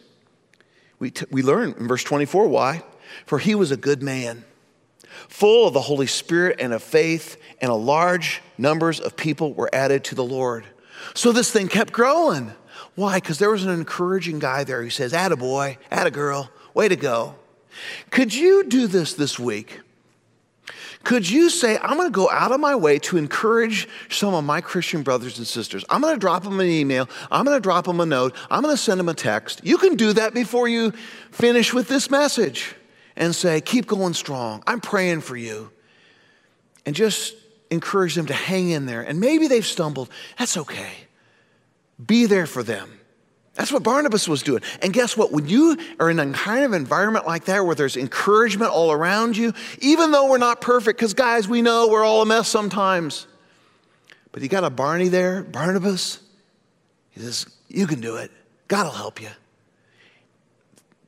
We, 1.00 1.12
t- 1.12 1.26
we 1.30 1.44
learn 1.44 1.76
in 1.78 1.88
verse 1.88 2.04
24 2.04 2.48
why. 2.48 2.84
For 3.26 3.40
he 3.40 3.56
was 3.56 3.72
a 3.72 3.78
good 3.78 4.04
man, 4.04 4.44
full 5.30 5.68
of 5.68 5.74
the 5.74 5.82
Holy 5.82 6.08
Spirit 6.08 6.58
and 6.60 6.74
of 6.74 6.84
faith, 6.84 7.38
and 7.62 7.72
a 7.72 7.76
large 7.76 8.42
numbers 8.58 9.00
of 9.00 9.16
people 9.16 9.54
were 9.54 9.70
added 9.74 10.04
to 10.06 10.16
the 10.16 10.24
Lord. 10.24 10.66
So 11.14 11.32
this 11.32 11.52
thing 11.52 11.68
kept 11.68 11.94
growing. 11.94 12.52
Why? 12.96 13.16
Because 13.16 13.40
there 13.40 13.52
was 13.52 13.64
an 13.64 13.72
encouraging 13.72 14.40
guy 14.40 14.64
there 14.64 14.82
who 14.82 14.90
says, 14.90 15.14
Atta 15.14 15.36
boy, 15.36 15.78
atta 15.92 16.12
girl, 16.12 16.50
way 16.74 16.88
to 16.88 16.96
go. 16.96 17.36
Could 18.12 18.34
you 18.34 18.64
do 18.66 18.88
this 18.88 19.14
this 19.14 19.40
week? 19.40 19.82
Could 21.06 21.30
you 21.30 21.52
say, 21.52 21.78
I'm 21.78 21.98
going 21.98 22.08
to 22.08 22.12
go 22.12 22.32
out 22.32 22.52
of 22.52 22.60
my 22.60 22.74
way 22.76 22.98
to 23.00 23.18
encourage 23.18 23.88
some 24.10 24.34
of 24.34 24.44
my 24.44 24.60
Christian 24.60 25.04
brothers 25.04 25.38
and 25.38 25.46
sisters? 25.46 25.86
I'm 25.88 26.02
going 26.02 26.16
to 26.16 26.20
drop 26.20 26.44
them 26.44 26.60
an 26.60 26.66
email. 26.66 27.08
I'm 27.30 27.46
going 27.46 27.56
to 27.56 27.62
drop 27.62 27.86
them 27.86 28.00
a 28.00 28.08
note. 28.08 28.36
I'm 28.50 28.64
going 28.64 28.76
to 28.76 28.82
send 28.82 29.00
them 29.00 29.08
a 29.08 29.14
text. 29.14 29.62
You 29.64 29.78
can 29.78 29.96
do 29.96 30.14
that 30.14 30.34
before 30.34 30.68
you 30.68 30.92
finish 31.30 31.76
with 31.76 31.88
this 31.88 32.10
message 32.10 32.74
and 33.16 33.36
say, 33.36 33.62
Keep 33.62 33.86
going 33.86 34.16
strong. 34.16 34.64
I'm 34.66 34.82
praying 34.82 35.22
for 35.22 35.38
you. 35.38 35.72
And 36.88 36.96
just 36.96 37.36
encourage 37.70 38.16
them 38.16 38.26
to 38.26 38.34
hang 38.34 38.72
in 38.72 38.88
there. 38.88 39.04
And 39.04 39.20
maybe 39.20 39.48
they've 39.48 39.66
stumbled. 39.66 40.10
That's 40.40 40.58
okay. 40.58 40.94
Be 42.04 42.26
there 42.26 42.48
for 42.48 42.64
them. 42.64 43.00
That's 43.56 43.72
what 43.72 43.84
Barnabas 43.84 44.28
was 44.28 44.44
doing. 44.44 44.62
And 44.82 44.94
guess 44.94 45.16
what? 45.16 45.32
When 45.32 45.48
you 45.48 45.78
are 46.00 46.10
in 46.10 46.20
a 46.20 46.32
kind 46.34 46.66
of 46.66 46.74
environment 46.74 47.26
like 47.26 47.46
that 47.46 47.66
where 47.66 47.74
there's 47.74 47.96
encouragement 47.96 48.72
all 48.72 48.92
around 48.92 49.38
you, 49.38 49.54
even 49.80 50.12
though 50.12 50.30
we're 50.30 50.38
not 50.38 50.60
perfect, 50.60 51.00
because 51.00 51.14
guys, 51.14 51.48
we 51.48 51.62
know 51.62 51.88
we're 51.88 52.04
all 52.04 52.22
a 52.22 52.26
mess 52.26 52.50
sometimes. 52.50 53.28
But 54.34 54.44
you 54.44 54.50
got 54.50 54.66
a 54.66 54.70
Barney 54.70 55.08
there, 55.08 55.44
Barnabas. 55.44 56.20
He 57.12 57.22
says, 57.22 57.48
You 57.70 57.88
can 57.88 58.02
do 58.02 58.18
it. 58.18 58.30
God 58.68 58.84
will 58.84 58.92
help 58.92 59.22
you. 59.22 59.30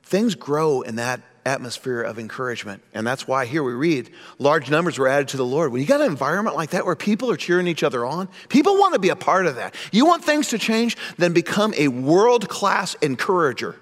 Things 0.04 0.34
grow 0.34 0.80
in 0.80 0.96
that 0.96 1.20
atmosphere 1.48 2.02
of 2.02 2.18
encouragement. 2.18 2.82
And 2.94 3.06
that's 3.06 3.26
why 3.26 3.46
here 3.46 3.64
we 3.64 3.72
read 3.72 4.10
large 4.38 4.70
numbers 4.70 4.98
were 4.98 5.08
added 5.08 5.28
to 5.28 5.36
the 5.36 5.44
Lord. 5.44 5.72
When 5.72 5.80
you 5.80 5.88
got 5.88 6.00
an 6.00 6.06
environment 6.06 6.54
like 6.54 6.70
that 6.70 6.86
where 6.86 6.94
people 6.94 7.30
are 7.30 7.36
cheering 7.36 7.66
each 7.66 7.82
other 7.82 8.04
on, 8.04 8.28
people 8.48 8.78
want 8.78 8.94
to 8.94 9.00
be 9.00 9.08
a 9.08 9.16
part 9.16 9.46
of 9.46 9.56
that. 9.56 9.74
You 9.90 10.06
want 10.06 10.22
things 10.22 10.48
to 10.48 10.58
change, 10.58 10.96
then 11.16 11.32
become 11.32 11.74
a 11.76 11.88
world 11.88 12.48
class 12.48 12.94
encourager. 13.02 13.74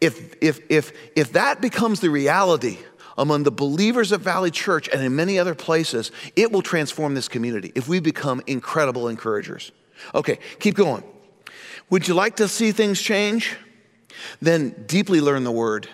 If, 0.00 0.34
if, 0.42 0.60
if, 0.68 0.92
if 1.16 1.32
that 1.32 1.60
becomes 1.60 2.00
the 2.00 2.10
reality 2.10 2.78
among 3.16 3.44
the 3.44 3.52
believers 3.52 4.12
of 4.12 4.20
Valley 4.20 4.50
Church 4.50 4.88
and 4.88 5.02
in 5.02 5.14
many 5.14 5.38
other 5.38 5.54
places, 5.54 6.10
it 6.34 6.50
will 6.50 6.62
transform 6.62 7.14
this 7.14 7.28
community 7.28 7.72
if 7.74 7.88
we 7.88 8.00
become 8.00 8.42
incredible 8.46 9.08
encouragers. 9.08 9.70
Okay, 10.14 10.38
keep 10.58 10.74
going. 10.74 11.04
Would 11.90 12.08
you 12.08 12.14
like 12.14 12.36
to 12.36 12.48
see 12.48 12.72
things 12.72 13.00
change? 13.00 13.56
Then 14.40 14.84
deeply 14.86 15.20
learn 15.20 15.44
the 15.44 15.52
word. 15.52 15.88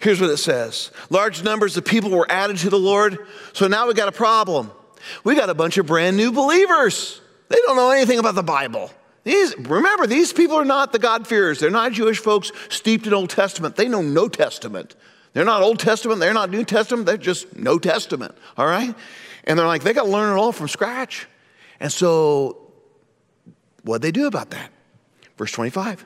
Here's 0.00 0.20
what 0.20 0.30
it 0.30 0.38
says 0.38 0.90
Large 1.10 1.42
numbers 1.42 1.76
of 1.76 1.84
people 1.84 2.10
were 2.10 2.30
added 2.30 2.58
to 2.58 2.70
the 2.70 2.78
Lord, 2.78 3.18
so 3.52 3.68
now 3.68 3.86
we 3.86 3.94
got 3.94 4.08
a 4.08 4.12
problem. 4.12 4.70
We 5.24 5.34
got 5.34 5.48
a 5.48 5.54
bunch 5.54 5.78
of 5.78 5.86
brand 5.86 6.16
new 6.16 6.32
believers. 6.32 7.20
They 7.48 7.56
don't 7.66 7.76
know 7.76 7.90
anything 7.90 8.18
about 8.18 8.34
the 8.34 8.42
Bible. 8.42 8.90
These, 9.24 9.56
remember, 9.58 10.06
these 10.06 10.32
people 10.32 10.56
are 10.56 10.64
not 10.64 10.92
the 10.92 10.98
God-fearers. 10.98 11.58
They're 11.58 11.70
not 11.70 11.92
Jewish 11.92 12.18
folks 12.18 12.52
steeped 12.68 13.06
in 13.06 13.12
Old 13.12 13.30
Testament. 13.30 13.76
They 13.76 13.88
know 13.88 14.02
no 14.02 14.28
Testament. 14.28 14.94
They're 15.32 15.44
not 15.44 15.62
Old 15.62 15.78
Testament, 15.78 16.20
they're 16.20 16.34
not 16.34 16.50
New 16.50 16.64
Testament, 16.64 17.06
they're 17.06 17.16
just 17.16 17.56
no 17.56 17.78
Testament, 17.78 18.34
all 18.56 18.66
right? 18.66 18.94
And 19.44 19.58
they're 19.58 19.66
like, 19.66 19.82
they 19.82 19.92
got 19.92 20.04
to 20.04 20.10
learn 20.10 20.36
it 20.36 20.40
all 20.40 20.52
from 20.52 20.68
scratch. 20.68 21.28
And 21.78 21.92
so, 21.92 22.72
what'd 23.84 24.02
they 24.02 24.10
do 24.10 24.26
about 24.26 24.50
that? 24.50 24.70
Verse 25.36 25.52
25. 25.52 26.04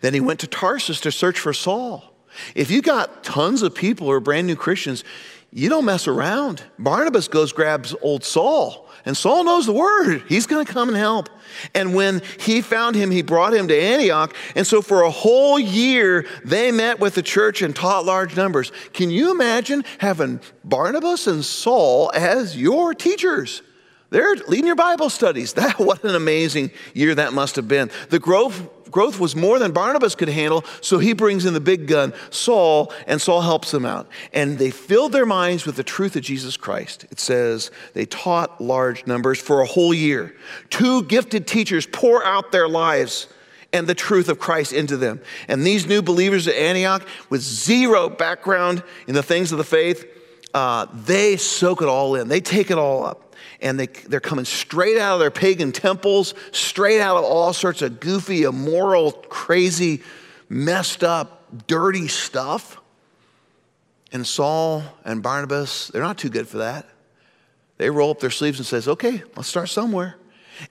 Then 0.00 0.14
he 0.14 0.20
went 0.20 0.40
to 0.40 0.46
Tarsus 0.46 1.00
to 1.02 1.12
search 1.12 1.38
for 1.38 1.52
Saul. 1.52 2.14
If 2.54 2.70
you 2.70 2.82
got 2.82 3.24
tons 3.24 3.62
of 3.62 3.74
people 3.74 4.06
who 4.06 4.12
are 4.12 4.20
brand 4.20 4.46
new 4.46 4.56
Christians, 4.56 5.04
you 5.52 5.68
don't 5.68 5.86
mess 5.86 6.06
around. 6.06 6.62
Barnabas 6.78 7.28
goes, 7.28 7.52
grabs 7.52 7.94
old 8.02 8.22
Saul, 8.22 8.88
and 9.06 9.16
Saul 9.16 9.44
knows 9.44 9.64
the 9.64 9.72
word. 9.72 10.22
He's 10.28 10.46
going 10.46 10.66
to 10.66 10.70
come 10.70 10.88
and 10.88 10.96
help. 10.96 11.30
And 11.74 11.94
when 11.94 12.20
he 12.38 12.60
found 12.60 12.96
him, 12.96 13.10
he 13.10 13.22
brought 13.22 13.54
him 13.54 13.68
to 13.68 13.80
Antioch. 13.80 14.34
And 14.54 14.66
so 14.66 14.82
for 14.82 15.02
a 15.02 15.10
whole 15.10 15.58
year, 15.58 16.26
they 16.44 16.70
met 16.70 17.00
with 17.00 17.14
the 17.14 17.22
church 17.22 17.62
and 17.62 17.74
taught 17.74 18.04
large 18.04 18.36
numbers. 18.36 18.70
Can 18.92 19.10
you 19.10 19.30
imagine 19.30 19.84
having 19.98 20.40
Barnabas 20.64 21.26
and 21.26 21.42
Saul 21.42 22.10
as 22.14 22.56
your 22.56 22.92
teachers? 22.92 23.62
They're 24.10 24.36
leading 24.46 24.66
your 24.66 24.76
Bible 24.76 25.10
studies. 25.10 25.54
That, 25.58 25.78
what 25.78 26.04
an 26.04 26.14
amazing 26.14 26.70
year 26.94 27.14
that 27.16 27.32
must 27.32 27.56
have 27.56 27.66
been. 27.66 27.90
The 28.10 28.18
growth, 28.18 28.77
growth 28.90 29.20
was 29.20 29.36
more 29.36 29.58
than 29.58 29.72
Barnabas 29.72 30.14
could 30.14 30.28
handle, 30.28 30.64
so 30.80 30.98
he 30.98 31.12
brings 31.12 31.44
in 31.44 31.54
the 31.54 31.60
big 31.60 31.86
gun, 31.86 32.12
Saul, 32.30 32.92
and 33.06 33.20
Saul 33.20 33.42
helps 33.42 33.70
them 33.70 33.84
out. 33.84 34.08
And 34.32 34.58
they 34.58 34.70
filled 34.70 35.12
their 35.12 35.26
minds 35.26 35.66
with 35.66 35.76
the 35.76 35.82
truth 35.82 36.16
of 36.16 36.22
Jesus 36.22 36.56
Christ. 36.56 37.04
It 37.10 37.20
says 37.20 37.70
they 37.94 38.06
taught 38.06 38.60
large 38.60 39.06
numbers 39.06 39.40
for 39.40 39.60
a 39.60 39.66
whole 39.66 39.94
year. 39.94 40.34
Two 40.70 41.02
gifted 41.04 41.46
teachers 41.46 41.86
pour 41.86 42.24
out 42.24 42.52
their 42.52 42.68
lives 42.68 43.28
and 43.72 43.86
the 43.86 43.94
truth 43.94 44.28
of 44.28 44.38
Christ 44.38 44.72
into 44.72 44.96
them. 44.96 45.20
And 45.46 45.66
these 45.66 45.86
new 45.86 46.00
believers 46.00 46.48
at 46.48 46.54
Antioch, 46.54 47.06
with 47.28 47.42
zero 47.42 48.08
background 48.08 48.82
in 49.06 49.14
the 49.14 49.22
things 49.22 49.52
of 49.52 49.58
the 49.58 49.64
faith, 49.64 50.06
uh, 50.54 50.86
they 50.92 51.36
soak 51.36 51.82
it 51.82 51.88
all 51.88 52.14
in. 52.14 52.28
They 52.28 52.40
take 52.40 52.70
it 52.70 52.78
all 52.78 53.04
up 53.04 53.27
and 53.60 53.78
they, 53.78 53.86
they're 53.86 54.20
coming 54.20 54.44
straight 54.44 54.98
out 54.98 55.14
of 55.14 55.20
their 55.20 55.30
pagan 55.30 55.72
temples, 55.72 56.34
straight 56.52 57.00
out 57.00 57.16
of 57.16 57.24
all 57.24 57.52
sorts 57.52 57.82
of 57.82 58.00
goofy, 58.00 58.44
immoral, 58.44 59.12
crazy, 59.12 60.02
messed 60.48 61.02
up, 61.02 61.66
dirty 61.66 62.08
stuff. 62.08 62.78
And 64.12 64.26
Saul 64.26 64.82
and 65.04 65.22
Barnabas, 65.22 65.88
they're 65.88 66.02
not 66.02 66.18
too 66.18 66.30
good 66.30 66.48
for 66.48 66.58
that. 66.58 66.86
They 67.76 67.90
roll 67.90 68.10
up 68.10 68.20
their 68.20 68.30
sleeves 68.30 68.58
and 68.58 68.66
says, 68.66 68.88
"Okay, 68.88 69.22
let's 69.36 69.48
start 69.48 69.68
somewhere." 69.68 70.16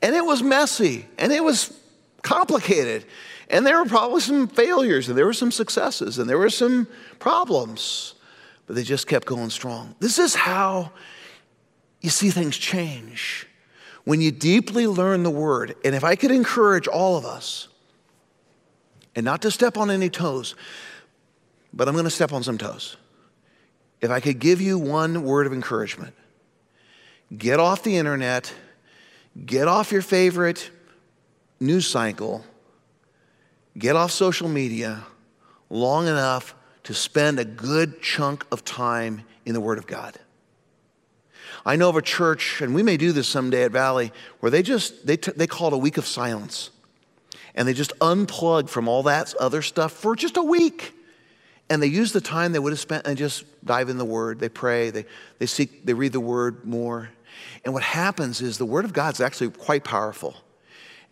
And 0.02 0.16
it 0.16 0.26
was 0.26 0.44
messy, 0.44 1.08
and 1.18 1.32
it 1.32 1.44
was 1.44 1.74
complicated, 2.22 3.06
and 3.50 3.66
there 3.66 3.78
were 3.78 3.88
probably 3.88 4.20
some 4.20 4.48
failures, 4.48 5.08
and 5.08 5.18
there 5.18 5.26
were 5.26 5.34
some 5.34 5.52
successes, 5.52 6.20
and 6.20 6.30
there 6.30 6.38
were 6.38 6.50
some 6.50 6.88
problems, 7.20 8.16
but 8.66 8.76
they 8.76 8.84
just 8.84 9.08
kept 9.08 9.26
going 9.26 9.50
strong. 9.50 9.96
This 10.00 10.20
is 10.20 10.36
how 10.36 10.92
you 12.02 12.10
see 12.10 12.30
things 12.30 12.58
change. 12.58 13.48
When 14.04 14.22
you 14.22 14.32
deeply 14.32 14.88
learn 14.88 15.24
the 15.24 15.30
word, 15.30 15.76
and 15.84 15.94
if 15.94 16.04
I 16.04 16.16
could 16.16 16.32
encourage 16.32 16.88
all 16.88 17.18
of 17.18 17.26
us, 17.26 17.68
and 19.16 19.26
not 19.26 19.42
to 19.42 19.52
step 19.52 19.78
on 19.78 19.90
any 19.90 20.10
toes, 20.10 20.56
but 21.74 21.88
I'm 21.88 21.96
going 21.96 22.06
to 22.06 22.12
step 22.12 22.32
on 22.32 22.44
some 22.44 22.58
toes. 22.58 22.98
If 24.00 24.12
I 24.12 24.20
could 24.20 24.40
give 24.40 24.62
you 24.62 24.78
one 24.78 25.24
word 25.24 25.48
of 25.48 25.54
encouragement, 25.54 26.14
get 27.36 27.60
off 27.60 27.84
the 27.84 27.98
internet, 27.98 28.54
get 29.46 29.68
off 29.68 29.92
your 29.92 30.04
favorite 30.04 30.70
news 31.60 31.88
cycle, 31.88 32.46
get 33.78 33.96
off 33.96 34.12
social 34.12 34.48
media 34.48 35.04
long 35.70 36.08
enough 36.08 36.56
to 36.84 36.94
spend 36.94 37.40
a 37.40 37.46
good 37.46 38.02
chunk 38.02 38.46
of 38.52 38.64
time 38.64 39.24
in 39.46 39.54
the 39.54 39.60
Word 39.60 39.78
of 39.78 39.88
God. 39.88 40.18
I 41.68 41.76
know 41.76 41.90
of 41.90 41.98
a 41.98 42.02
church, 42.02 42.62
and 42.62 42.74
we 42.74 42.82
may 42.82 42.96
do 42.96 43.12
this 43.12 43.28
someday 43.28 43.64
at 43.64 43.74
Valley, 43.74 44.14
where 44.40 44.50
they 44.50 44.64
just, 44.64 45.06
they, 45.06 45.18
t- 45.18 45.34
they 45.36 45.48
call 45.48 45.68
it 45.68 45.74
a 45.74 45.78
week 45.78 45.98
of 45.98 46.06
silence. 46.08 46.70
And 47.56 47.68
they 47.68 47.74
just 47.74 47.92
unplug 48.00 48.70
from 48.70 48.88
all 48.88 49.04
that 49.04 49.36
other 49.36 49.62
stuff 49.62 49.92
for 49.92 50.16
just 50.16 50.38
a 50.38 50.42
week. 50.42 50.94
And 51.70 51.84
they 51.84 51.88
use 51.88 52.14
the 52.14 52.22
time 52.22 52.54
they 52.54 52.60
would 52.60 52.72
have 52.72 52.80
spent 52.80 53.06
and 53.06 53.18
just 53.18 53.44
dive 53.66 53.90
in 53.90 53.98
the 53.98 54.06
Word. 54.06 54.40
They 54.40 54.48
pray, 54.48 54.92
they, 54.92 55.04
they 55.40 55.46
seek, 55.46 55.86
they 55.86 55.94
read 55.94 56.14
the 56.14 56.22
Word 56.22 56.64
more. 56.64 57.10
And 57.66 57.74
what 57.74 57.84
happens 57.84 58.40
is 58.40 58.58
the 58.58 58.66
Word 58.66 58.86
of 58.86 58.94
God 58.94 59.16
is 59.16 59.20
actually 59.20 59.50
quite 59.50 59.84
powerful. 59.84 60.38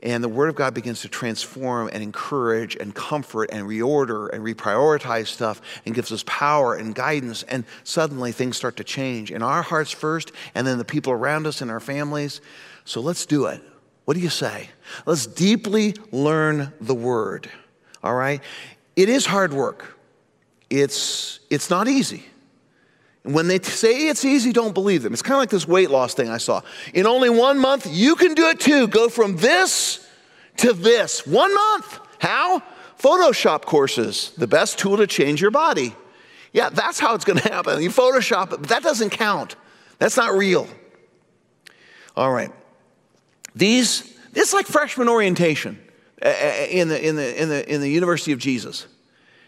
And 0.01 0.23
the 0.23 0.29
Word 0.29 0.49
of 0.49 0.55
God 0.55 0.73
begins 0.73 1.01
to 1.01 1.09
transform 1.09 1.89
and 1.91 2.03
encourage 2.03 2.75
and 2.75 2.93
comfort 2.93 3.49
and 3.51 3.65
reorder 3.67 4.29
and 4.31 4.43
reprioritize 4.43 5.27
stuff 5.27 5.61
and 5.85 5.95
gives 5.95 6.11
us 6.11 6.23
power 6.27 6.75
and 6.75 6.93
guidance. 6.93 7.43
And 7.43 7.63
suddenly 7.83 8.31
things 8.31 8.57
start 8.57 8.75
to 8.77 8.83
change 8.83 9.31
in 9.31 9.41
our 9.41 9.61
hearts 9.61 9.91
first, 9.91 10.31
and 10.53 10.67
then 10.67 10.77
the 10.77 10.85
people 10.85 11.13
around 11.13 11.47
us 11.47 11.61
and 11.61 11.71
our 11.71 11.79
families. 11.79 12.41
So 12.83 13.01
let's 13.01 13.25
do 13.25 13.45
it. 13.45 13.63
What 14.03 14.13
do 14.15 14.19
you 14.19 14.29
say? 14.29 14.69
Let's 15.05 15.25
deeply 15.25 15.95
learn 16.11 16.73
the 16.79 16.93
Word. 16.93 17.49
All 18.03 18.13
right? 18.13 18.41
It 18.95 19.09
is 19.09 19.25
hard 19.25 19.53
work, 19.53 19.97
it's, 20.69 21.39
it's 21.49 21.69
not 21.69 21.87
easy. 21.87 22.25
When 23.25 23.47
they 23.47 23.59
say 23.59 24.07
it's 24.07 24.23
easy, 24.23 24.53
don't 24.53 24.73
believe 24.73 25.01
them. 25.01 25.11
It's 25.11 25.23
kind 25.23 25.33
of 25.33 25.39
like 25.39 25.49
this 25.49 25.67
weight 25.67 25.89
loss 25.89 26.13
thing 26.13 26.29
I 26.29 26.37
saw. 26.37 26.61
In 26.93 27.07
only 27.07 27.29
one 27.29 27.57
month, 27.57 27.87
you 27.89 28.15
can 28.15 28.35
do 28.35 28.49
it 28.49 28.59
too. 28.59 28.87
Go 28.87 29.09
from 29.09 29.35
this 29.37 30.07
to 30.57 30.73
this. 30.73 31.25
One 31.25 31.53
month. 31.53 31.99
How? 32.19 32.61
Photoshop 32.99 33.63
courses, 33.63 34.31
the 34.37 34.47
best 34.47 34.77
tool 34.77 34.97
to 34.97 35.07
change 35.07 35.41
your 35.41 35.51
body. 35.51 35.95
Yeah, 36.53 36.69
that's 36.69 36.99
how 36.99 37.15
it's 37.15 37.25
going 37.25 37.39
to 37.41 37.49
happen. 37.49 37.81
You 37.81 37.89
Photoshop 37.89 38.53
it, 38.53 38.61
but 38.61 38.69
that 38.69 38.83
doesn't 38.83 39.09
count. 39.09 39.55
That's 39.97 40.17
not 40.17 40.33
real. 40.33 40.67
All 42.15 42.31
right. 42.31 42.51
These, 43.55 44.17
it's 44.33 44.53
like 44.53 44.67
freshman 44.67 45.09
orientation 45.09 45.79
uh, 46.21 46.27
uh, 46.27 46.67
in 46.69 46.89
the, 46.89 47.07
in 47.07 47.15
the, 47.15 47.41
in 47.41 47.49
the, 47.49 47.73
in 47.73 47.81
the 47.81 47.89
University 47.89 48.31
of 48.33 48.39
Jesus. 48.39 48.87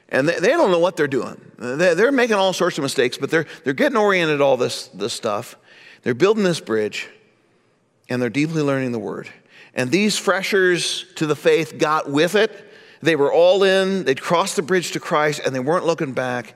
And 0.10 0.28
they, 0.28 0.40
they 0.40 0.50
don't 0.50 0.72
know 0.72 0.80
what 0.80 0.96
they're 0.96 1.08
doing. 1.08 1.40
They're 1.58 2.12
making 2.12 2.36
all 2.36 2.54
sorts 2.54 2.78
of 2.78 2.82
mistakes, 2.82 3.18
but 3.18 3.30
they're, 3.30 3.46
they're 3.64 3.74
getting 3.74 3.98
oriented 3.98 4.42
all 4.42 4.58
this, 4.58 4.88
this 4.90 5.14
stuff. 5.14 5.58
They're 6.04 6.14
building 6.14 6.44
this 6.44 6.60
bridge, 6.60 7.10
and 8.10 8.22
they're 8.22 8.30
deeply 8.30 8.62
learning 8.62 8.92
the 8.92 9.00
word. 9.00 9.30
And 9.74 9.92
these 9.92 10.18
freshers 10.18 11.06
to 11.16 11.26
the 11.26 11.36
faith 11.36 11.78
got 11.78 12.10
with 12.10 12.36
it. 12.36 12.66
They 13.02 13.16
were 13.16 13.32
all 13.32 13.64
in, 13.64 14.06
they'd 14.06 14.20
crossed 14.20 14.56
the 14.56 14.64
bridge 14.64 14.92
to 14.94 15.00
Christ, 15.00 15.42
and 15.46 15.54
they 15.54 15.60
weren't 15.60 15.86
looking 15.86 16.14
back. 16.14 16.56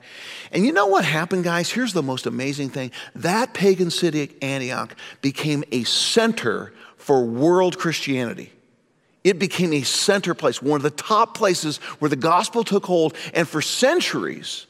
And 0.50 0.66
you 0.66 0.72
know 0.72 0.86
what 0.86 1.04
happened, 1.04 1.44
guys? 1.44 1.70
Here's 1.70 1.92
the 1.92 2.02
most 2.02 2.26
amazing 2.26 2.70
thing 2.70 2.90
that 3.14 3.54
pagan 3.54 3.90
city, 3.90 4.34
Antioch, 4.42 4.96
became 5.20 5.62
a 5.70 5.84
center 5.84 6.72
for 6.96 7.24
world 7.24 7.78
Christianity. 7.78 8.52
It 9.24 9.38
became 9.38 9.72
a 9.72 9.82
center 9.82 10.34
place, 10.34 10.60
one 10.60 10.76
of 10.76 10.82
the 10.82 10.90
top 10.90 11.36
places 11.36 11.78
where 11.98 12.08
the 12.08 12.16
gospel 12.16 12.64
took 12.64 12.84
hold. 12.86 13.16
And 13.34 13.48
for 13.48 13.62
centuries, 13.62 14.66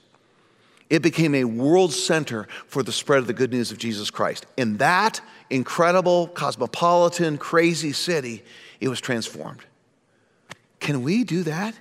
it 0.90 1.00
became 1.00 1.34
a 1.34 1.44
world 1.44 1.92
center 1.92 2.46
for 2.66 2.82
the 2.82 2.92
spread 2.92 3.20
of 3.20 3.26
the 3.26 3.32
good 3.32 3.50
news 3.50 3.72
of 3.72 3.78
Jesus 3.78 4.10
Christ. 4.10 4.44
In 4.58 4.76
that 4.76 5.22
incredible, 5.48 6.28
cosmopolitan, 6.28 7.38
crazy 7.38 7.92
city, 7.92 8.42
it 8.80 8.88
was 8.88 9.00
transformed. 9.00 9.60
Can 10.80 11.02
we 11.02 11.24
do 11.24 11.44
that? 11.44 11.74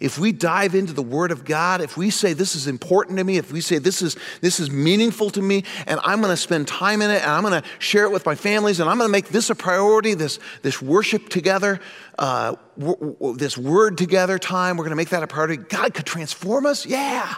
If 0.00 0.18
we 0.18 0.32
dive 0.32 0.74
into 0.74 0.92
the 0.92 1.02
Word 1.02 1.30
of 1.30 1.44
God, 1.44 1.80
if 1.80 1.96
we 1.96 2.10
say 2.10 2.32
this 2.32 2.54
is 2.54 2.66
important 2.66 3.18
to 3.18 3.24
me, 3.24 3.36
if 3.36 3.52
we 3.52 3.60
say 3.60 3.78
this 3.78 4.02
is, 4.02 4.16
this 4.40 4.60
is 4.60 4.70
meaningful 4.70 5.30
to 5.30 5.42
me, 5.42 5.64
and 5.86 6.00
I'm 6.04 6.20
going 6.20 6.32
to 6.32 6.36
spend 6.36 6.68
time 6.68 7.02
in 7.02 7.10
it, 7.10 7.22
and 7.22 7.30
I'm 7.30 7.42
going 7.42 7.60
to 7.60 7.68
share 7.78 8.04
it 8.04 8.12
with 8.12 8.26
my 8.26 8.34
families, 8.34 8.80
and 8.80 8.88
I'm 8.88 8.98
going 8.98 9.08
to 9.08 9.12
make 9.12 9.28
this 9.28 9.50
a 9.50 9.54
priority, 9.54 10.14
this, 10.14 10.38
this 10.62 10.80
worship 10.80 11.28
together, 11.28 11.80
uh, 12.18 12.56
w- 12.78 13.14
w- 13.18 13.36
this 13.36 13.56
word 13.56 13.98
together 13.98 14.38
time, 14.38 14.76
we're 14.76 14.84
going 14.84 14.90
to 14.90 14.96
make 14.96 15.10
that 15.10 15.22
a 15.22 15.26
priority. 15.26 15.56
God 15.56 15.94
could 15.94 16.06
transform 16.06 16.66
us? 16.66 16.86
Yeah. 16.86 17.34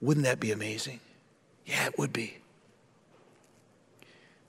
Wouldn't 0.00 0.26
that 0.26 0.40
be 0.40 0.50
amazing? 0.50 1.00
Yeah, 1.64 1.86
it 1.86 1.98
would 1.98 2.12
be. 2.12 2.41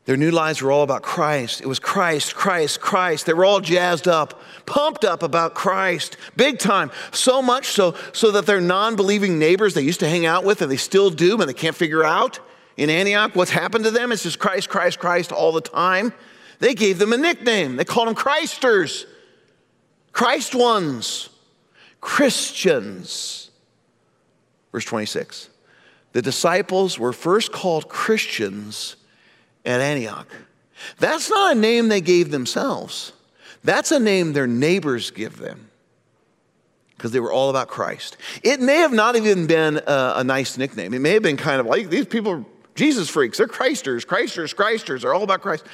Their 0.05 0.17
new 0.17 0.31
lives 0.31 0.61
were 0.61 0.71
all 0.71 0.83
about 0.83 1.01
Christ. 1.01 1.61
It 1.61 1.67
was 1.67 1.79
Christ, 1.79 2.35
Christ, 2.35 2.81
Christ. 2.81 3.25
They 3.25 3.33
were 3.33 3.45
all 3.45 3.61
jazzed 3.61 4.07
up, 4.07 4.41
pumped 4.65 5.05
up 5.05 5.23
about 5.23 5.55
Christ, 5.55 6.17
big 6.35 6.59
time. 6.59 6.91
So 7.11 7.41
much 7.41 7.67
so, 7.67 7.95
so 8.11 8.31
that 8.31 8.45
their 8.45 8.59
non 8.59 8.97
believing 8.97 9.39
neighbors 9.39 9.73
they 9.73 9.81
used 9.81 10.01
to 10.01 10.09
hang 10.09 10.25
out 10.25 10.43
with, 10.43 10.61
and 10.61 10.69
they 10.69 10.77
still 10.77 11.09
do, 11.09 11.39
and 11.39 11.47
they 11.47 11.53
can't 11.53 11.75
figure 11.75 12.03
out 12.03 12.39
in 12.75 12.89
Antioch 12.89 13.33
what's 13.35 13.51
happened 13.51 13.85
to 13.85 13.91
them. 13.91 14.11
It's 14.11 14.23
just 14.23 14.39
Christ, 14.39 14.67
Christ, 14.69 14.99
Christ 14.99 15.31
all 15.31 15.53
the 15.53 15.61
time. 15.61 16.13
They 16.59 16.73
gave 16.73 16.99
them 16.99 17.13
a 17.13 17.17
nickname. 17.17 17.77
They 17.77 17.85
called 17.85 18.09
them 18.09 18.15
Christers, 18.15 19.05
Christ 20.11 20.53
ones. 20.53 21.29
Christians. 22.03 23.49
Verse 24.73 24.83
26. 24.83 25.49
The 26.11 26.21
disciples 26.21 26.99
were 26.99 27.13
first 27.13 27.53
called 27.53 27.87
Christians 27.87 28.97
at 29.65 29.81
Antioch. 29.81 30.27
That's 30.99 31.29
not 31.29 31.55
a 31.55 31.59
name 31.59 31.89
they 31.89 32.01
gave 32.01 32.31
themselves. 32.31 33.13
That's 33.63 33.91
a 33.91 33.99
name 33.99 34.33
their 34.33 34.47
neighbors 34.47 35.11
give 35.11 35.37
them 35.37 35.69
because 36.97 37.11
they 37.11 37.19
were 37.19 37.31
all 37.31 37.49
about 37.49 37.67
Christ. 37.67 38.17
It 38.43 38.59
may 38.59 38.77
have 38.77 38.93
not 38.93 39.15
even 39.15 39.47
been 39.47 39.77
a, 39.87 40.13
a, 40.17 40.23
nice 40.23 40.57
nickname. 40.57 40.93
It 40.93 40.99
may 40.99 41.11
have 41.11 41.23
been 41.23 41.37
kind 41.37 41.59
of 41.59 41.65
like 41.65 41.89
these 41.89 42.05
people 42.05 42.31
are 42.31 42.45
Jesus 42.75 43.09
freaks. 43.09 43.37
They're 43.37 43.47
Christers, 43.47 44.05
Christers, 44.05 44.53
Christers. 44.53 45.01
They're 45.01 45.13
all 45.13 45.23
about 45.23 45.41
Christ. 45.41 45.65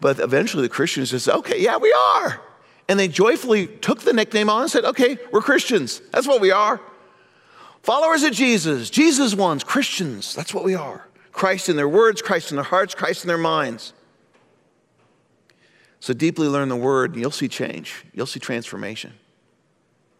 But 0.00 0.18
eventually 0.18 0.62
the 0.62 0.68
Christians 0.68 1.10
just 1.10 1.26
said, 1.26 1.34
okay, 1.36 1.60
yeah, 1.60 1.76
we 1.76 1.92
are. 1.92 2.40
And 2.88 2.98
they 2.98 3.08
joyfully 3.08 3.66
took 3.66 4.00
the 4.00 4.12
nickname 4.12 4.50
on 4.50 4.62
and 4.62 4.70
said, 4.70 4.84
okay, 4.84 5.18
we're 5.30 5.42
Christians. 5.42 6.00
That's 6.12 6.26
what 6.26 6.40
we 6.40 6.50
are. 6.50 6.80
Followers 7.82 8.22
of 8.24 8.32
Jesus, 8.32 8.90
Jesus 8.90 9.34
ones, 9.34 9.64
Christians. 9.64 10.34
That's 10.34 10.52
what 10.52 10.64
we 10.64 10.74
are. 10.74 11.06
Christ 11.32 11.68
in 11.68 11.76
their 11.76 11.88
words, 11.88 12.22
Christ 12.22 12.50
in 12.50 12.56
their 12.56 12.64
hearts, 12.64 12.94
Christ 12.94 13.24
in 13.24 13.28
their 13.28 13.38
minds. 13.38 13.92
So 16.00 16.14
deeply 16.14 16.48
learn 16.48 16.68
the 16.68 16.76
word, 16.76 17.12
and 17.12 17.20
you'll 17.20 17.30
see 17.30 17.48
change. 17.48 18.04
You'll 18.12 18.26
see 18.26 18.40
transformation. 18.40 19.12